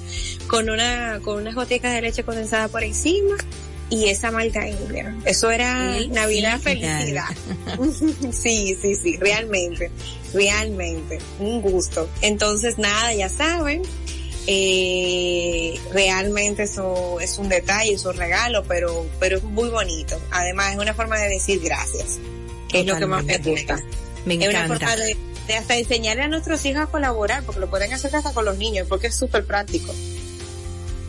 [0.48, 3.38] con una, con unas goticas de leche condensada por encima
[3.90, 5.16] y esa malta india.
[5.26, 7.30] Eso era Navidad felicidad.
[8.32, 9.92] sí, sí, sí, realmente,
[10.34, 12.10] realmente, un gusto.
[12.22, 13.84] Entonces, nada, ya saben,
[14.48, 20.20] eh, realmente eso es un detalle, es un regalo, pero, pero es muy bonito.
[20.32, 22.20] Además, es una forma de decir gracias,
[22.70, 23.80] que es lo que más me gusta.
[24.26, 24.60] Me encanta.
[24.60, 25.18] Es una forma de,
[25.48, 28.58] de hasta enseñarle a nuestros hijos a colaborar, porque lo pueden hacer hasta con los
[28.58, 29.94] niños, porque es súper práctico.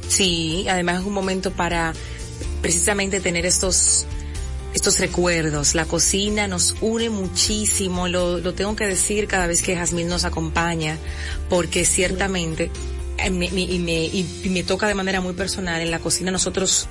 [0.09, 1.93] Sí, además es un momento para
[2.61, 4.07] precisamente tener estos
[4.75, 5.75] estos recuerdos.
[5.75, 10.25] La cocina nos une muchísimo, lo, lo tengo que decir cada vez que Jazmín nos
[10.25, 10.99] acompaña,
[11.49, 12.71] porque ciertamente,
[13.19, 16.31] eh, me, me, y, me, y me toca de manera muy personal, en la cocina
[16.31, 16.89] nosotros,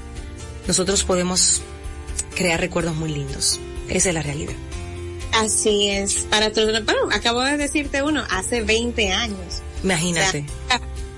[0.65, 1.62] nosotros podemos
[2.36, 3.60] crear recuerdos muy lindos.
[3.89, 4.56] Esa es la realidad.
[5.34, 6.26] Así es.
[6.30, 9.62] Para tu, bueno, acabo de decirte uno, hace 20 años.
[9.84, 10.45] Imagínate.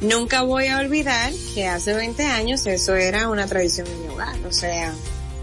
[0.01, 4.35] Nunca voy a olvidar que hace 20 años eso era una tradición en mi hogar,
[4.45, 4.93] o sea,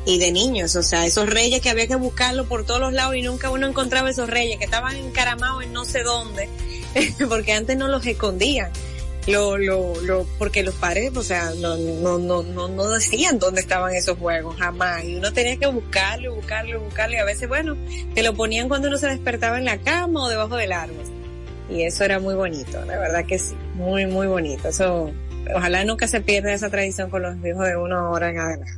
[0.05, 3.17] y de niños, o sea, esos reyes que había que buscarlo por todos los lados
[3.17, 6.49] y nunca uno encontraba esos reyes que estaban encaramados en no sé dónde,
[7.29, 8.71] porque antes no los escondían.
[9.29, 13.61] Lo, lo, lo, porque los padres, o sea, no, no, no, no, no decían dónde
[13.61, 15.05] estaban esos juegos, jamás.
[15.05, 17.15] Y uno tenía que buscarlo, buscarlo, buscarlo.
[17.15, 17.77] Y a veces, bueno,
[18.17, 21.12] te lo ponían cuando uno se despertaba en la cama o debajo del árbol
[21.73, 24.69] y eso era muy bonito, la verdad que sí, muy, muy bonito.
[24.69, 25.13] Eso,
[25.55, 28.73] ojalá nunca se pierda esa tradición con los hijos de uno ahora en adelante.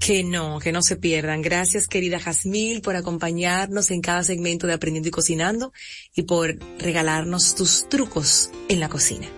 [0.00, 1.42] Que no, que no se pierdan.
[1.42, 5.72] Gracias querida Jazmil por acompañarnos en cada segmento de Aprendiendo y Cocinando
[6.14, 9.28] y por regalarnos tus trucos en la cocina.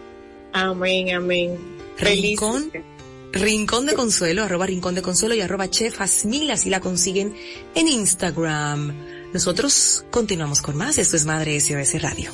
[0.52, 1.58] Amén, amén.
[1.98, 2.70] Rincón,
[3.32, 7.34] Rincón de Consuelo, arroba Rincón de Consuelo y arroba Chef Jazmil, así la consiguen
[7.74, 8.94] en Instagram.
[9.32, 10.98] Nosotros continuamos con más.
[10.98, 12.30] Esto es Madre SOS Radio.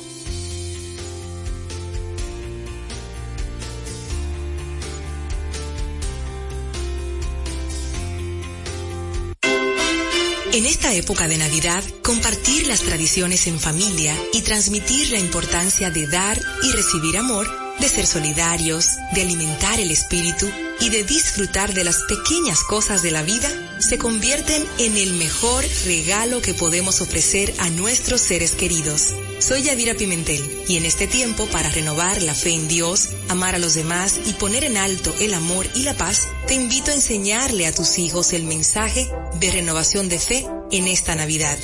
[10.59, 16.05] En esta época de Navidad, compartir las tradiciones en familia y transmitir la importancia de
[16.05, 17.47] dar y recibir amor,
[17.79, 23.11] de ser solidarios, de alimentar el espíritu y de disfrutar de las pequeñas cosas de
[23.11, 29.13] la vida, se convierten en el mejor regalo que podemos ofrecer a nuestros seres queridos.
[29.39, 33.59] Soy Yadira Pimentel y en este tiempo para renovar la fe en Dios, amar a
[33.59, 37.67] los demás y poner en alto el amor y la paz, te invito a enseñarle
[37.67, 41.57] a tus hijos el mensaje de renovación de fe en esta Navidad.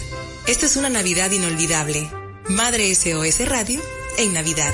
[0.47, 2.10] Esta es una Navidad inolvidable.
[2.47, 3.82] Madre SOS Radio
[4.17, 4.73] en Navidad.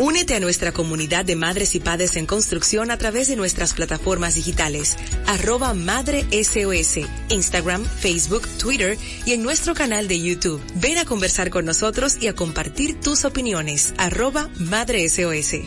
[0.00, 4.34] Únete a nuestra comunidad de madres y padres en construcción a través de nuestras plataformas
[4.34, 10.62] digitales, arroba Madre SOS, Instagram, Facebook, Twitter y en nuestro canal de YouTube.
[10.76, 15.60] Ven a conversar con nosotros y a compartir tus opiniones, arroba Madre SOS.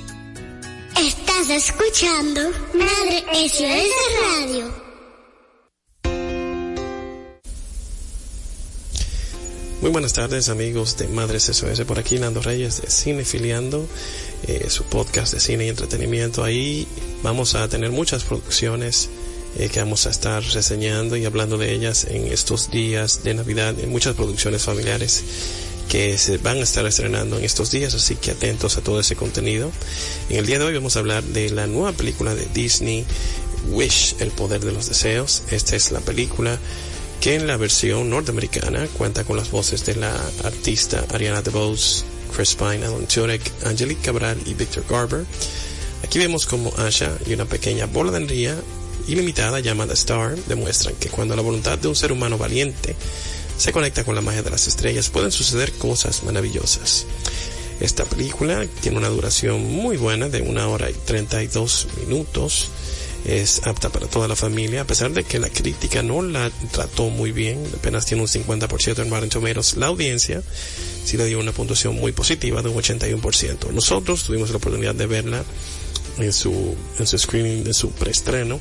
[0.97, 2.41] Estás escuchando
[2.73, 4.82] Madre SOS Radio.
[9.83, 13.85] Muy buenas tardes amigos de Madres SOS, por aquí Nando Reyes de Cinefiliando,
[14.47, 16.41] eh, su podcast de cine y entretenimiento.
[16.45, 16.87] Ahí
[17.21, 19.09] vamos a tener muchas producciones
[19.57, 23.77] eh, que vamos a estar reseñando y hablando de ellas en estos días de Navidad,
[23.77, 25.21] en muchas producciones familiares
[25.89, 29.17] que se van a estar estrenando en estos días, así que atentos a todo ese
[29.17, 29.69] contenido.
[30.29, 33.05] En el día de hoy vamos a hablar de la nueva película de Disney,
[33.69, 35.43] Wish, El Poder de los Deseos.
[35.51, 36.57] Esta es la película
[37.23, 42.03] que en la versión norteamericana cuenta con las voces de la artista Ariana DeBose,
[42.35, 45.25] Chris Pine, Alan Tudyk, Angelique Cabral y Victor Garber.
[46.03, 48.57] Aquí vemos como Asha y una pequeña bola de energía
[49.07, 52.93] ilimitada llamada Star demuestran que cuando la voluntad de un ser humano valiente
[53.57, 57.05] se conecta con la magia de las estrellas pueden suceder cosas maravillosas.
[57.79, 62.67] Esta película tiene una duración muy buena de una hora y 32 minutos
[63.25, 67.09] es apta para toda la familia, a pesar de que la crítica no la trató
[67.09, 70.41] muy bien, apenas tiene un 50% en Rotten Tomatoes, la audiencia
[71.05, 73.71] sí le dio una puntuación muy positiva de un 81%.
[73.71, 75.43] Nosotros tuvimos la oportunidad de verla
[76.17, 78.59] en su, en su screening de su preestreno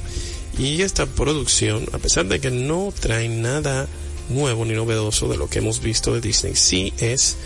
[0.59, 3.89] y esta producción, a pesar de que no trae nada
[4.29, 7.37] nuevo ni novedoso de lo que hemos visto de Disney, sí es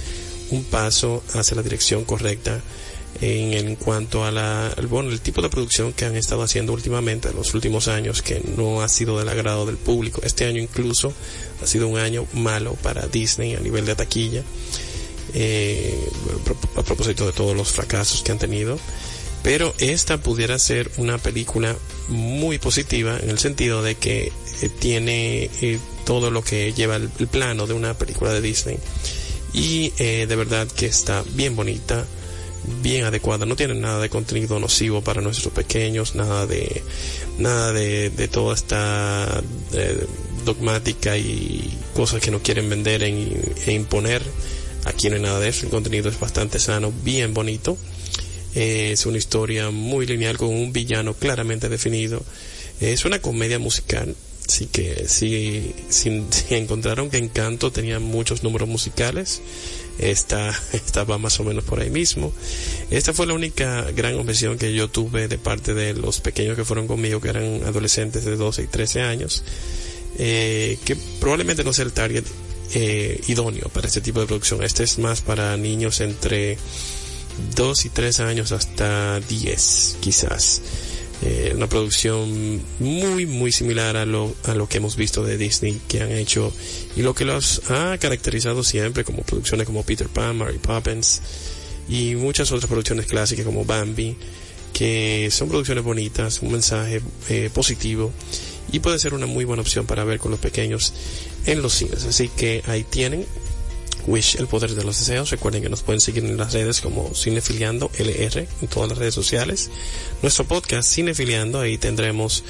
[0.50, 2.62] un paso hacia la dirección correcta
[3.20, 7.36] en, cuanto a la, bueno, el tipo de producción que han estado haciendo últimamente, en
[7.36, 10.20] los últimos años, que no ha sido del agrado del público.
[10.24, 11.12] Este año incluso
[11.62, 14.42] ha sido un año malo para Disney a nivel de taquilla,
[15.34, 16.08] eh,
[16.76, 18.78] a propósito de todos los fracasos que han tenido.
[19.42, 21.76] Pero esta pudiera ser una película
[22.08, 27.08] muy positiva en el sentido de que eh, tiene eh, todo lo que lleva el,
[27.08, 28.78] plano de una película de Disney.
[29.52, 32.04] Y de verdad que está bien bonita
[32.82, 36.82] bien adecuada, no tiene nada de contenido nocivo para nuestros pequeños, nada de
[37.38, 40.06] nada de, toda esta de,
[40.44, 44.22] dogmática y cosas que no quieren vender en, e imponer.
[44.84, 47.76] Aquí no hay nada de eso, el contenido es bastante sano, bien bonito.
[48.54, 52.22] Eh, es una historia muy lineal con un villano claramente definido.
[52.80, 54.14] Es una comedia musical,
[54.48, 59.40] así que si, si, si encontraron que Encanto tenía muchos números musicales,
[59.98, 62.32] esta estaba más o menos por ahí mismo.
[62.90, 66.64] Esta fue la única gran objeción que yo tuve de parte de los pequeños que
[66.64, 69.44] fueron conmigo, que eran adolescentes de 12 y 13 años,
[70.18, 72.24] eh, que probablemente no sea el target
[72.74, 74.62] eh, idóneo para este tipo de producción.
[74.62, 76.58] Este es más para niños entre
[77.54, 80.62] 2 y 3 años hasta 10 quizás.
[81.22, 85.80] Eh, una producción muy muy similar a lo, a lo que hemos visto de Disney
[85.88, 86.52] que han hecho
[86.94, 91.22] y lo que los ha caracterizado siempre como producciones como Peter Pan, Mary Poppins
[91.88, 94.14] y muchas otras producciones clásicas como Bambi
[94.74, 97.00] que son producciones bonitas, un mensaje
[97.30, 98.12] eh, positivo
[98.70, 100.92] y puede ser una muy buena opción para ver con los pequeños
[101.46, 102.04] en los cines.
[102.04, 103.24] Así que ahí tienen
[104.06, 105.30] Wish, el poder de los deseos.
[105.30, 109.14] Recuerden que nos pueden seguir en las redes como Cinefiliando LR en todas las redes
[109.14, 109.70] sociales.
[110.22, 112.44] Nuestro podcast Cinefiliando, ahí tendremos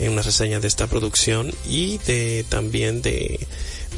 [0.00, 3.40] una reseña de esta producción y de también de,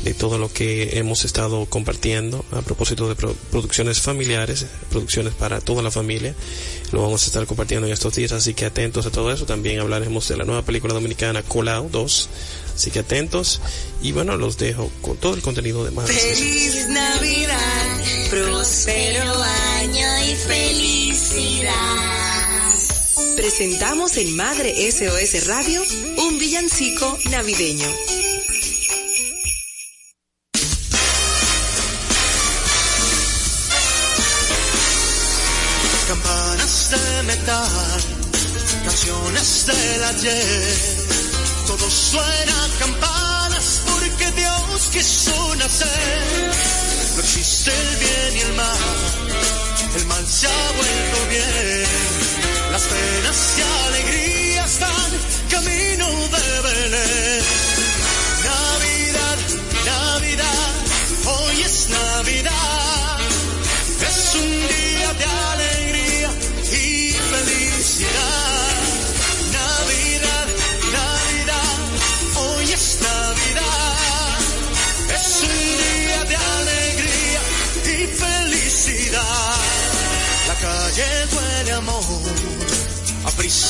[0.04, 5.60] de todo lo que hemos estado compartiendo a propósito de pro producciones familiares, producciones para
[5.60, 6.34] toda la familia.
[6.92, 9.46] Lo vamos a estar compartiendo en estos días, así que atentos a todo eso.
[9.46, 12.28] También hablaremos de la nueva película dominicana Colao 2
[12.80, 13.60] Así que atentos
[14.00, 16.18] y bueno, los dejo con todo el contenido de Madres.
[16.18, 19.42] Feliz Navidad, próspero
[19.80, 21.70] año y felicidad.
[23.36, 25.82] Presentamos en Madre SOS Radio
[26.16, 28.29] un villancico navideño.
[39.90, 41.10] Del ayer
[41.66, 46.50] todo suena a campanas porque Dios quiso nacer.
[47.14, 48.78] No existe el bien y el mal,
[49.96, 51.86] el mal se ha vuelto bien.
[52.72, 55.12] Las penas y alegrías dan
[55.48, 57.39] camino de Belén.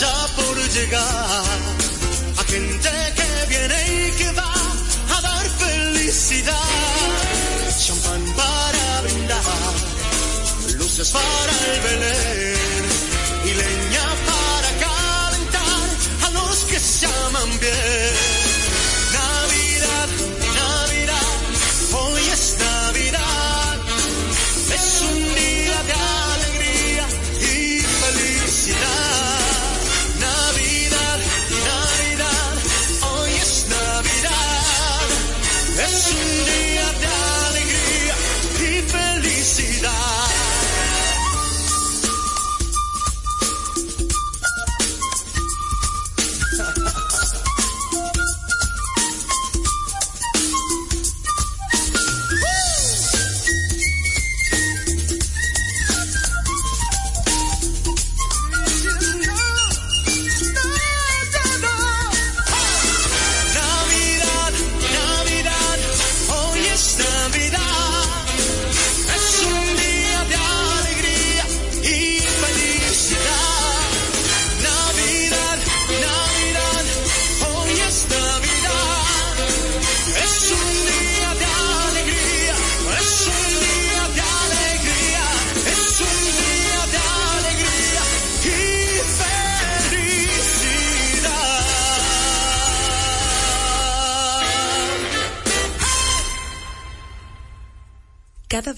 [0.01, 1.45] Marcha por llegar.
[2.39, 4.53] A gente que viene y que va
[5.17, 6.55] a dar felicidad.
[7.79, 9.43] Champán para brindar,
[10.79, 12.30] luces para el Belén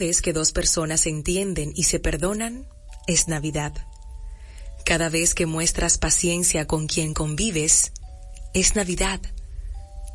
[0.02, 2.66] vez que dos personas se entienden y se perdonan,
[3.06, 3.72] es Navidad.
[4.84, 7.92] Cada vez que muestras paciencia con quien convives,
[8.52, 9.20] es Navidad.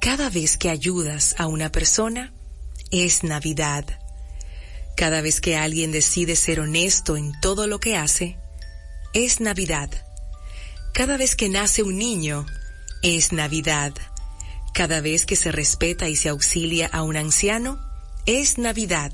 [0.01, 2.33] Cada vez que ayudas a una persona,
[2.91, 3.85] es Navidad.
[4.97, 8.37] Cada vez que alguien decide ser honesto en todo lo que hace,
[9.13, 9.89] es Navidad.
[10.93, 12.45] Cada vez que nace un niño,
[13.03, 13.93] es Navidad.
[14.73, 17.79] Cada vez que se respeta y se auxilia a un anciano,
[18.25, 19.13] es Navidad.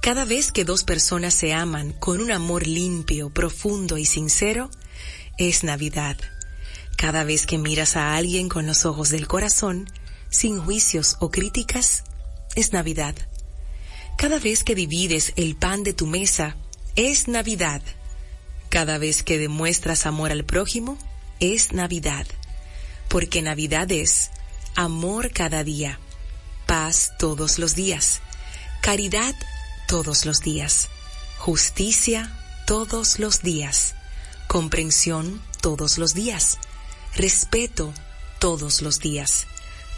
[0.00, 4.70] Cada vez que dos personas se aman con un amor limpio, profundo y sincero,
[5.36, 6.16] es Navidad.
[6.96, 9.90] Cada vez que miras a alguien con los ojos del corazón,
[10.30, 12.04] sin juicios o críticas,
[12.54, 13.14] es Navidad.
[14.16, 16.56] Cada vez que divides el pan de tu mesa,
[16.96, 17.82] es Navidad.
[18.70, 20.96] Cada vez que demuestras amor al prójimo,
[21.40, 22.26] es Navidad.
[23.08, 24.30] Porque Navidad es
[24.76, 26.00] amor cada día,
[26.66, 28.22] paz todos los días,
[28.80, 29.34] caridad
[29.90, 30.88] todos los días,
[31.38, 32.30] justicia
[32.64, 33.96] todos los días,
[34.46, 36.58] comprensión todos los días,
[37.16, 37.92] respeto
[38.38, 39.48] todos los días,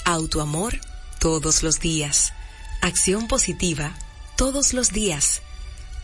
[0.07, 0.80] autoamor
[1.18, 2.32] todos los días,
[2.80, 3.95] acción positiva
[4.34, 5.43] todos los días,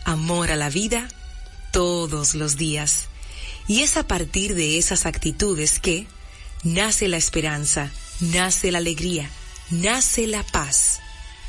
[0.05, 1.07] amor a la vida
[1.71, 3.07] todos los días.
[3.67, 6.05] Y es a partir de esas actitudes que
[6.63, 9.31] nace la esperanza, nace la alegría,
[9.71, 10.99] nace la paz.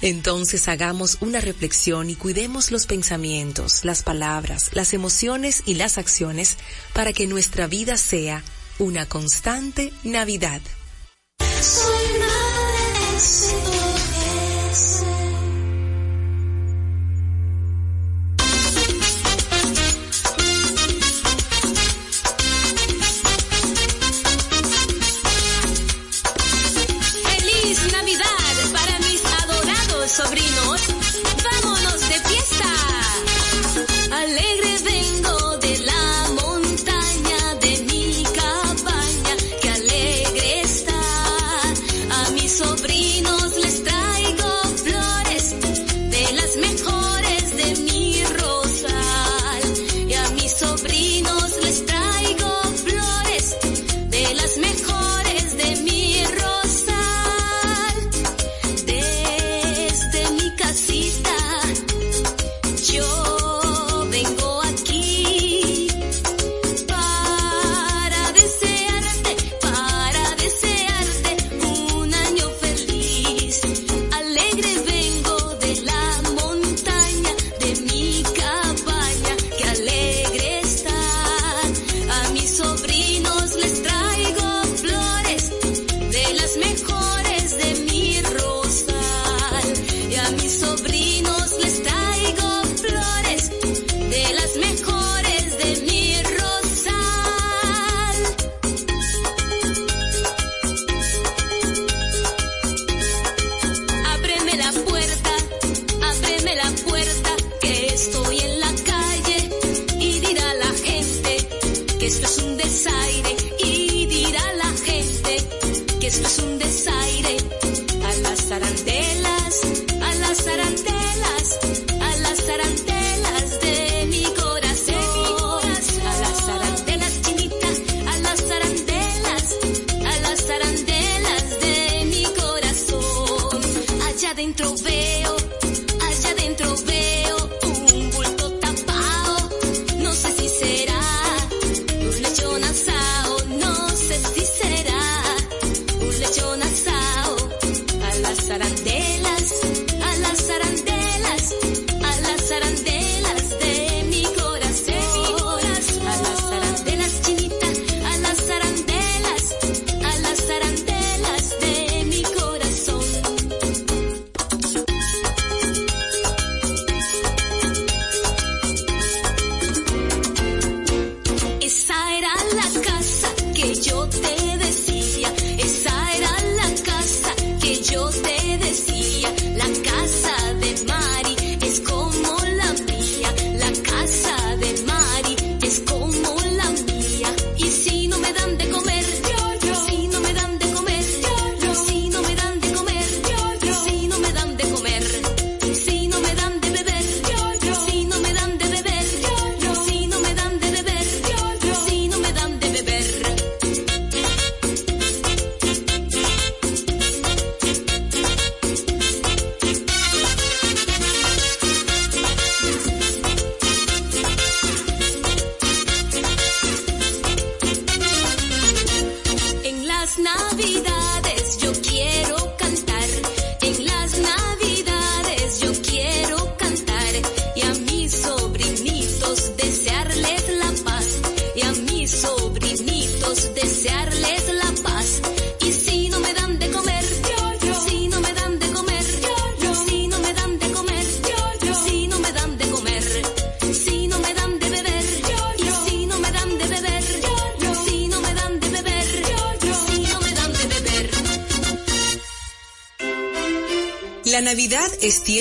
[0.03, 6.57] Entonces hagamos una reflexión y cuidemos los pensamientos, las palabras, las emociones y las acciones
[6.95, 8.43] para que nuestra vida sea
[8.79, 10.63] una constante Navidad.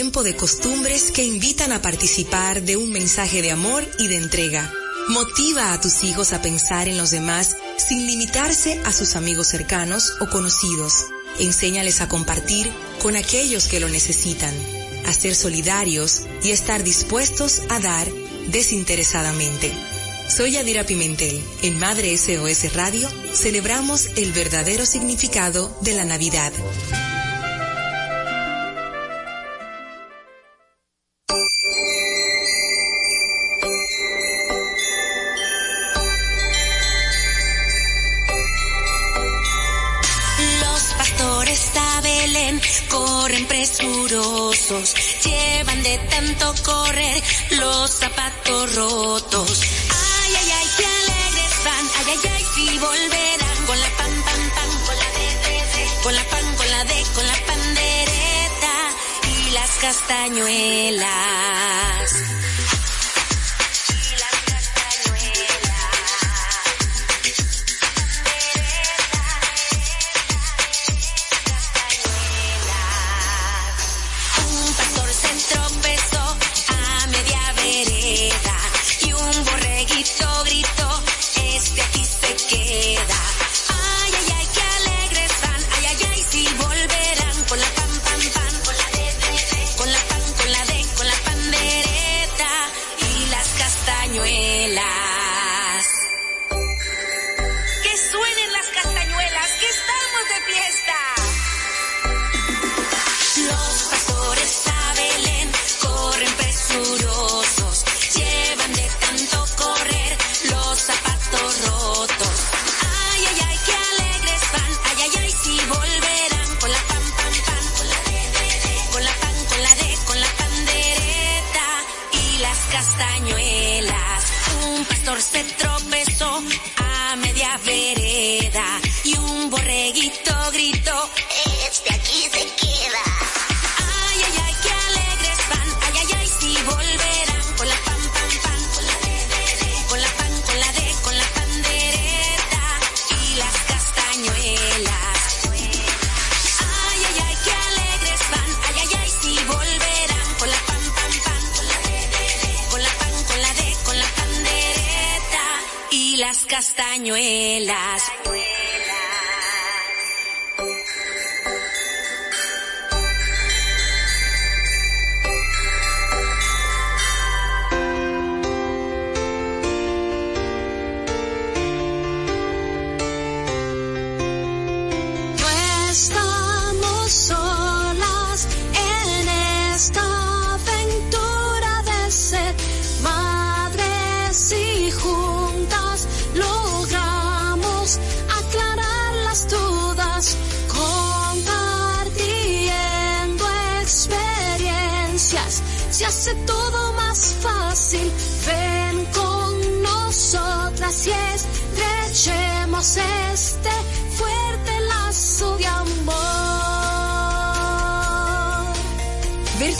[0.09, 4.73] de costumbres que invitan a participar de un mensaje de amor y de entrega.
[5.07, 10.15] Motiva a tus hijos a pensar en los demás sin limitarse a sus amigos cercanos
[10.19, 11.05] o conocidos.
[11.39, 12.71] Enséñales a compartir
[13.03, 14.53] con aquellos que lo necesitan,
[15.05, 18.07] a ser solidarios y estar dispuestos a dar
[18.47, 19.71] desinteresadamente.
[20.27, 21.39] Soy Adira Pimentel.
[21.61, 26.51] En Madre SOS Radio celebramos el verdadero significado de la Navidad.
[56.03, 58.95] con la pan, con la de, con la pandereta
[59.27, 61.09] y las castañuelas.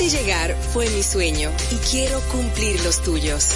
[0.10, 3.50] Llegar fue mi sueño y quiero cumplir los tuyos.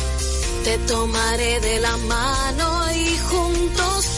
[0.63, 4.12] Te tomaré de la mano y juntos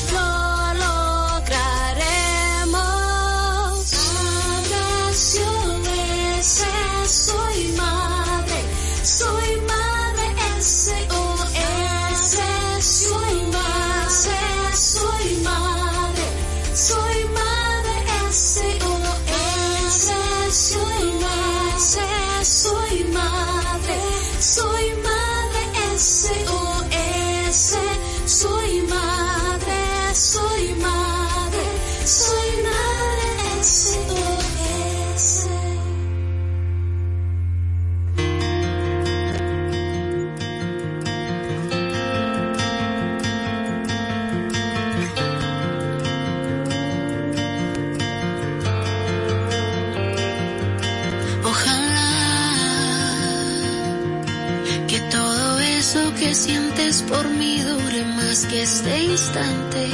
[58.65, 59.87] este instante,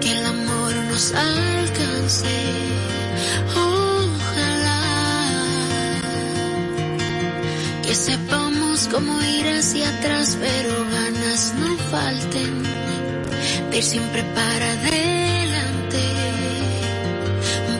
[0.00, 2.36] que el amor nos alcance.
[3.54, 4.82] Ojalá
[7.84, 12.64] que sepamos cómo ir hacia atrás, pero ganas no falten
[13.70, 16.04] de ir siempre para adelante,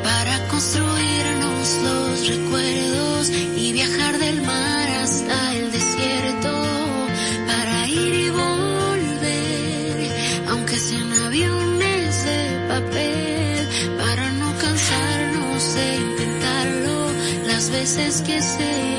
[0.04, 4.75] para construirnos los recuerdos y viajar del mar.
[17.96, 18.95] veces que se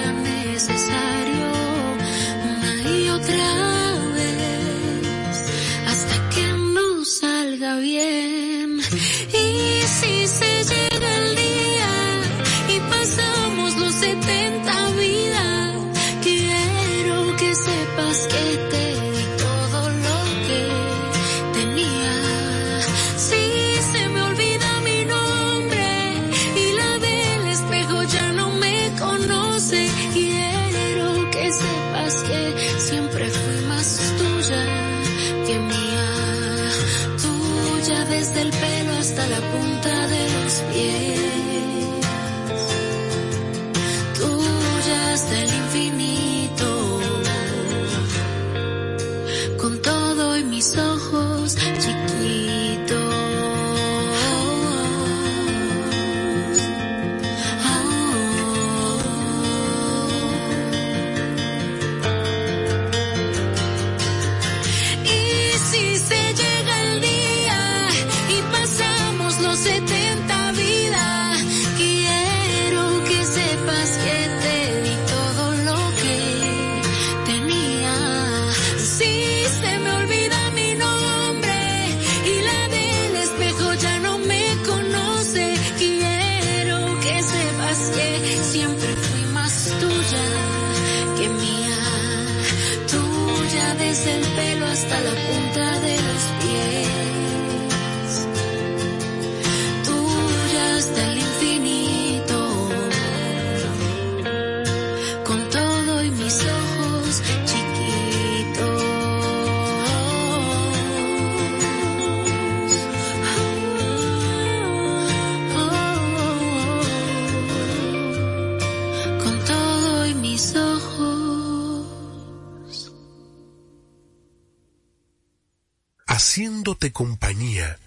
[126.87, 127.77] hacerte compañía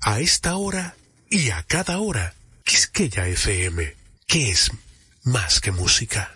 [0.00, 0.94] a esta hora
[1.30, 2.34] y a cada hora.
[2.64, 3.94] Quisqueya FM,
[4.26, 4.70] que es
[5.24, 6.30] más que música.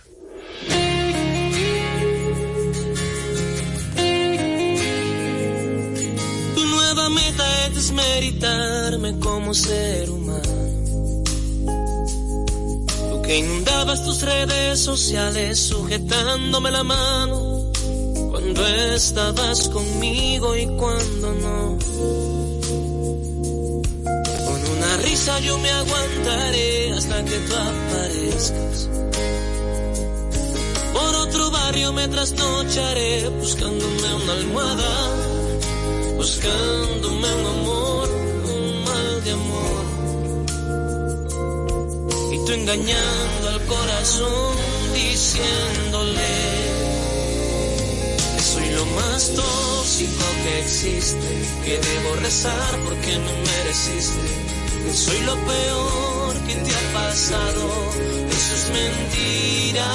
[6.55, 11.23] Tu nueva meta es desmeritarme como ser humano.
[13.11, 17.52] Tú que inundabas tus redes sociales sujetándome la mano
[18.33, 21.79] cuando estabas conmigo y cuando no.
[24.47, 28.89] Con una risa yo me aguantaré hasta que tú aparezcas.
[30.95, 34.93] Por otro barrio me trasnocharé buscándome una almohada,
[36.17, 38.09] buscándome un amor,
[38.57, 39.85] un mal de amor.
[42.33, 44.57] Y tú engañando al corazón
[44.95, 46.42] diciéndole
[48.97, 51.29] más tóxico que existe,
[51.65, 54.29] que debo rezar porque me mereciste,
[54.85, 57.65] que soy lo peor que te ha pasado,
[58.31, 59.93] eso es mentira.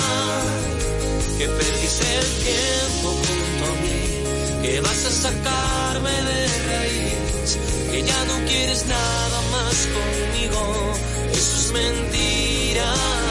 [1.37, 7.57] Que perdiste el tiempo junto a mí, que vas a sacarme de raíz,
[7.91, 10.93] que ya no quieres nada más conmigo,
[11.31, 13.26] eso es mentira.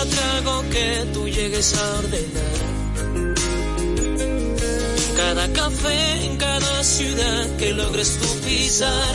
[0.00, 2.58] Cada trago que tú llegues a ordenar.
[5.16, 9.14] Cada café, en cada ciudad que logres tú pisar,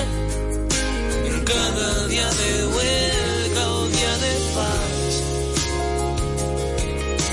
[1.26, 5.14] en cada día de huelga o día de paz.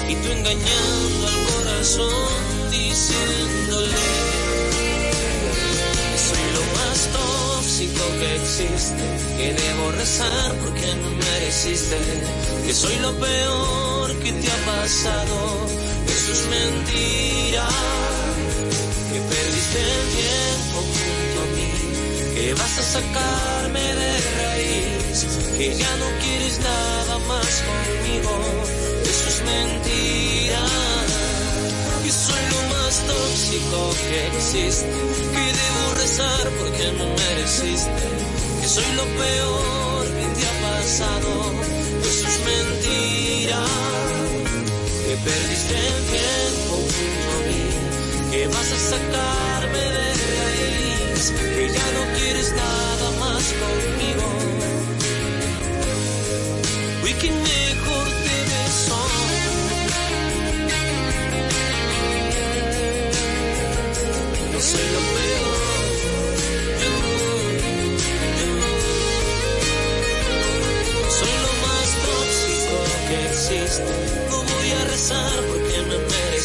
[0.08, 2.32] Y tú engañando al corazón,
[2.70, 4.06] diciéndole
[6.26, 9.04] soy lo más tóxico que existe,
[9.36, 11.98] que debo rezar porque no mereciste,
[12.72, 15.36] que soy lo peor que te ha pasado,
[16.08, 17.66] eso es mentira.
[19.12, 21.70] Que perdiste el tiempo junto a mí,
[22.34, 25.26] que vas a sacarme de raíz,
[25.58, 28.34] que ya no quieres nada más conmigo,
[29.04, 30.62] eso es mentira,
[32.02, 34.88] que soy lo más tóxico que existe,
[35.34, 38.04] que debo rezar porque no mereciste,
[38.62, 43.60] que soy lo peor que te ha pasado, eso es mentira,
[45.06, 47.62] que perdiste el tiempo junto a mí
[48.32, 54.26] que vas a sacarme de raíz, que ya no quieres nada más conmigo.
[57.04, 57.81] Uy, que mejor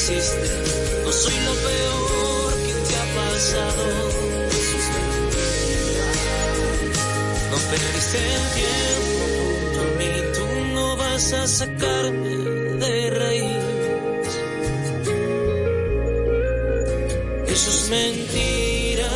[0.07, 1.03] mereciste.
[1.03, 3.85] No soy lo peor que te ha pasado.
[7.51, 10.11] No perdiste el tiempo junto a mí.
[10.35, 12.29] Tú no vas a sacarme
[12.79, 13.63] de raíz.
[17.47, 19.11] Eso es mentira.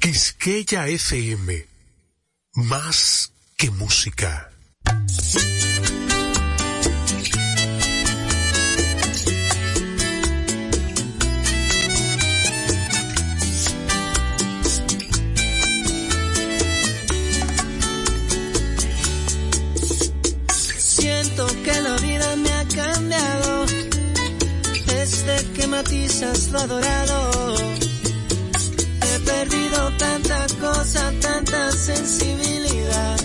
[0.00, 1.66] Quisqueya FM.
[2.54, 4.53] Más que música.
[21.64, 23.64] Que la vida me ha cambiado
[24.86, 27.56] desde que matizas lo adorado.
[29.06, 33.16] He perdido tanta cosa, tanta sensibilidad.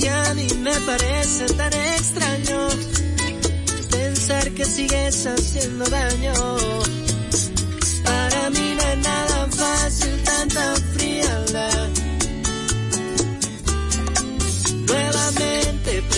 [0.00, 2.68] Y a mí me parece tan extraño
[3.90, 6.85] pensar que sigues haciendo daño.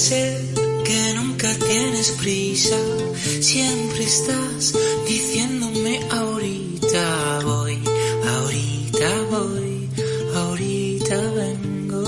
[0.00, 0.40] Sé
[0.82, 2.78] que nunca tienes prisa,
[3.40, 4.72] siempre estás
[5.06, 7.78] diciéndome ahorita voy,
[8.34, 9.88] ahorita voy,
[10.34, 12.04] ahorita vengo.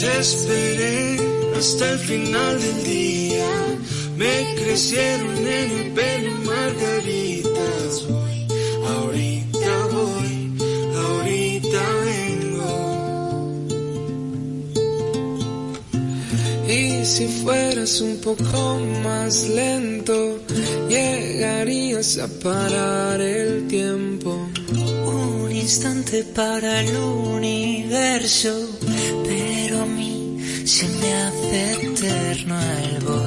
[0.00, 1.18] Te esperé
[1.58, 3.52] hasta el final del día.
[4.16, 8.31] Me crecieron en el pelo margaritas.
[17.22, 20.40] Si fueras un poco más lento,
[20.88, 24.48] llegarías a parar el tiempo.
[25.06, 28.52] Un instante para el universo,
[29.24, 33.21] pero a mí se me hace eterno.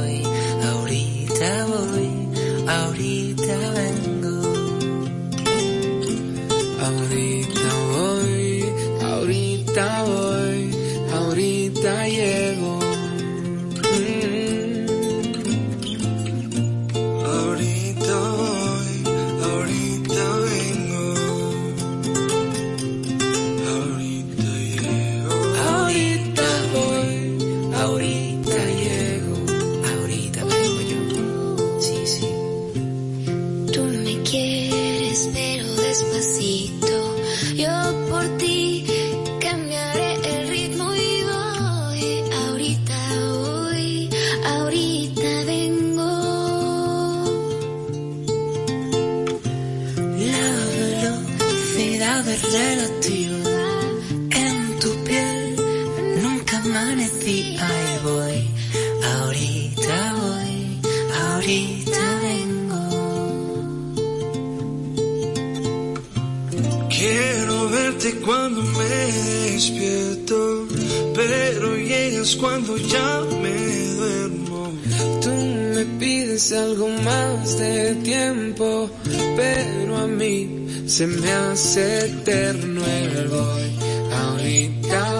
[69.56, 70.68] Despierto,
[71.14, 73.56] pero llegas cuando ya me
[73.96, 74.74] duermo.
[75.22, 75.32] Tú
[75.76, 78.90] me pides algo más de tiempo,
[79.38, 83.70] pero a mí se me hace eterno el voy.
[84.14, 85.15] Ahorita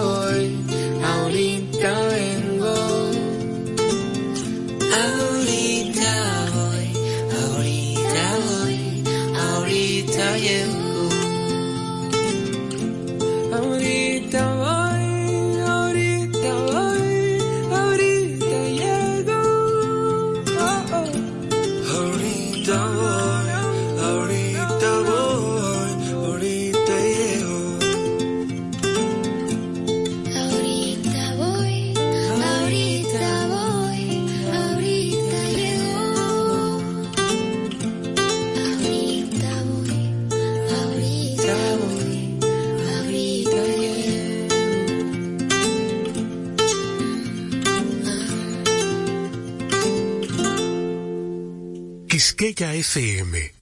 [52.56, 53.52] Quisqueya FM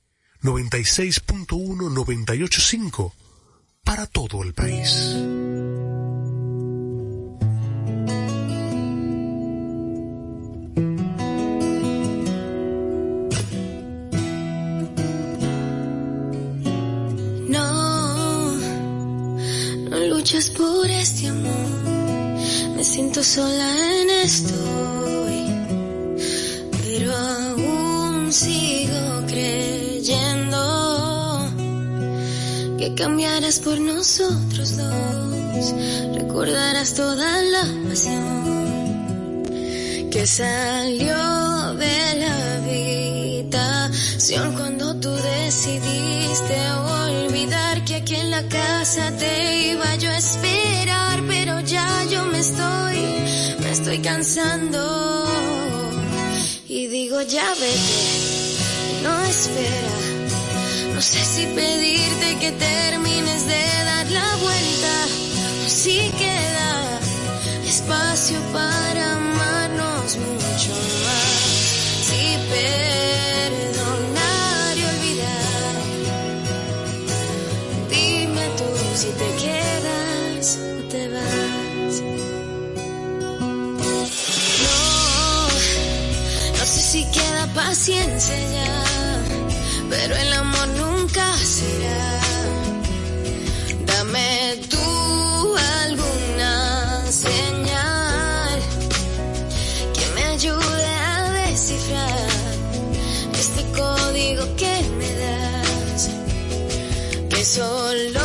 [0.44, 3.12] 96.1-98.5
[3.82, 5.16] para todo el país.
[17.48, 18.54] No,
[19.90, 21.50] no luchas por este amor.
[22.76, 24.54] Me siento sola en esto.
[26.84, 28.63] Pero aún sigo
[32.84, 35.74] que cambiarás por nosotros dos.
[36.14, 39.42] Recordarás toda la pasión
[40.10, 41.16] que salió
[41.84, 46.56] de la habitación cuando tú decidiste
[47.06, 52.40] olvidar que aquí en la casa te iba yo a esperar, pero ya yo me
[52.40, 52.98] estoy,
[53.60, 55.24] me estoy cansando
[56.68, 60.03] y digo ya vete, no espera,
[60.94, 65.06] no sé si pedirte que termines de dar la vuelta
[65.66, 67.00] o si queda
[67.66, 70.72] espacio para amarnos mucho
[71.04, 71.40] más.
[72.06, 73.92] Si perdonar
[74.78, 75.76] y olvidar,
[77.90, 81.94] dime tú si te quedas o te vas.
[84.64, 84.78] No,
[86.58, 89.03] no sé si queda paciencia ya,
[89.90, 92.20] pero el amor nunca será.
[93.86, 98.58] Dame tú alguna señal
[99.94, 102.28] que me ayude a descifrar
[103.42, 106.10] este código que me das,
[107.30, 108.23] que solo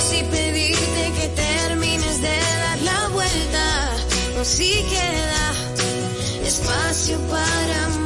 [0.00, 3.90] si pedirte que termines de dar la vuelta.
[4.40, 5.54] O si queda
[6.44, 8.03] espacio para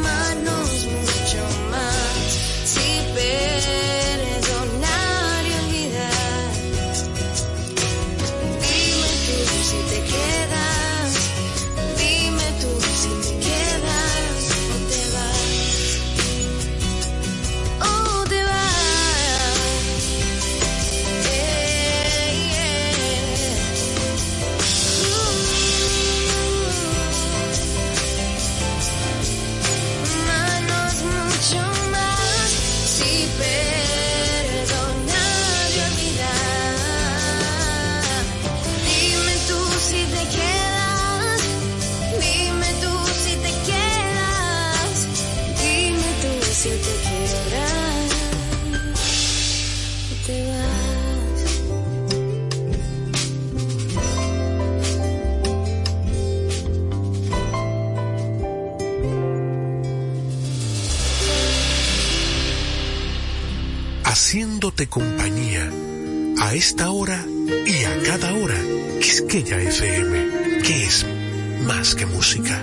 [64.87, 65.68] compañía
[66.41, 67.24] a esta hora
[67.66, 68.61] y a cada hora.
[69.01, 71.05] Quisqueya FM, que es
[71.66, 72.62] más que música.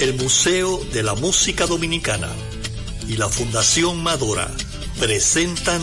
[0.00, 2.28] El Museo de la Música Dominicana
[3.08, 4.50] y la Fundación Madora
[4.98, 5.82] presentan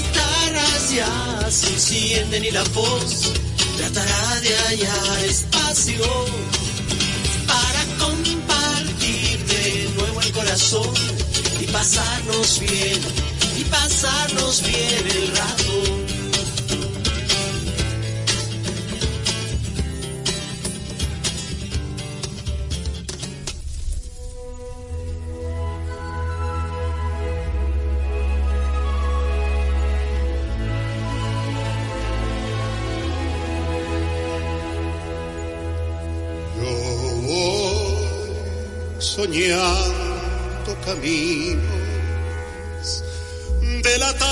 [1.49, 3.31] Se encienden y la voz
[3.77, 6.03] tratará de hallar espacio
[7.47, 10.93] para compartir de nuevo el corazón
[11.61, 12.99] y pasarnos bien,
[13.57, 16.10] y pasarnos bien el rato.
[39.21, 41.61] Soñando caminos
[43.83, 44.31] de la tarde,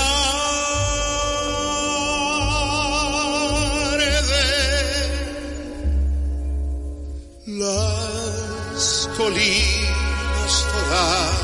[7.46, 11.38] las colinas doradas,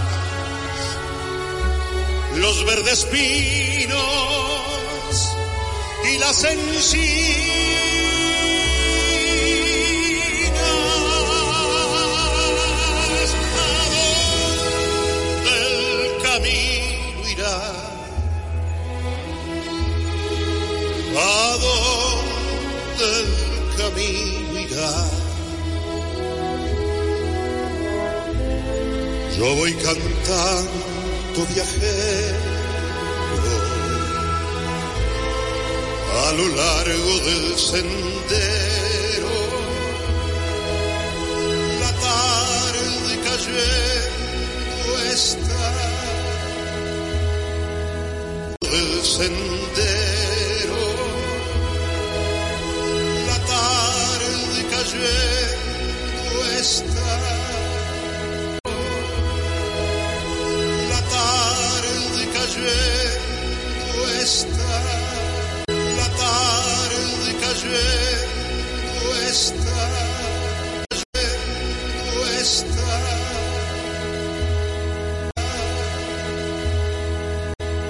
[2.34, 3.96] los verdes pinos
[6.12, 7.95] y las encinas.
[29.36, 32.56] Yo voy cantando viajero
[36.24, 38.95] a lo largo del sendero.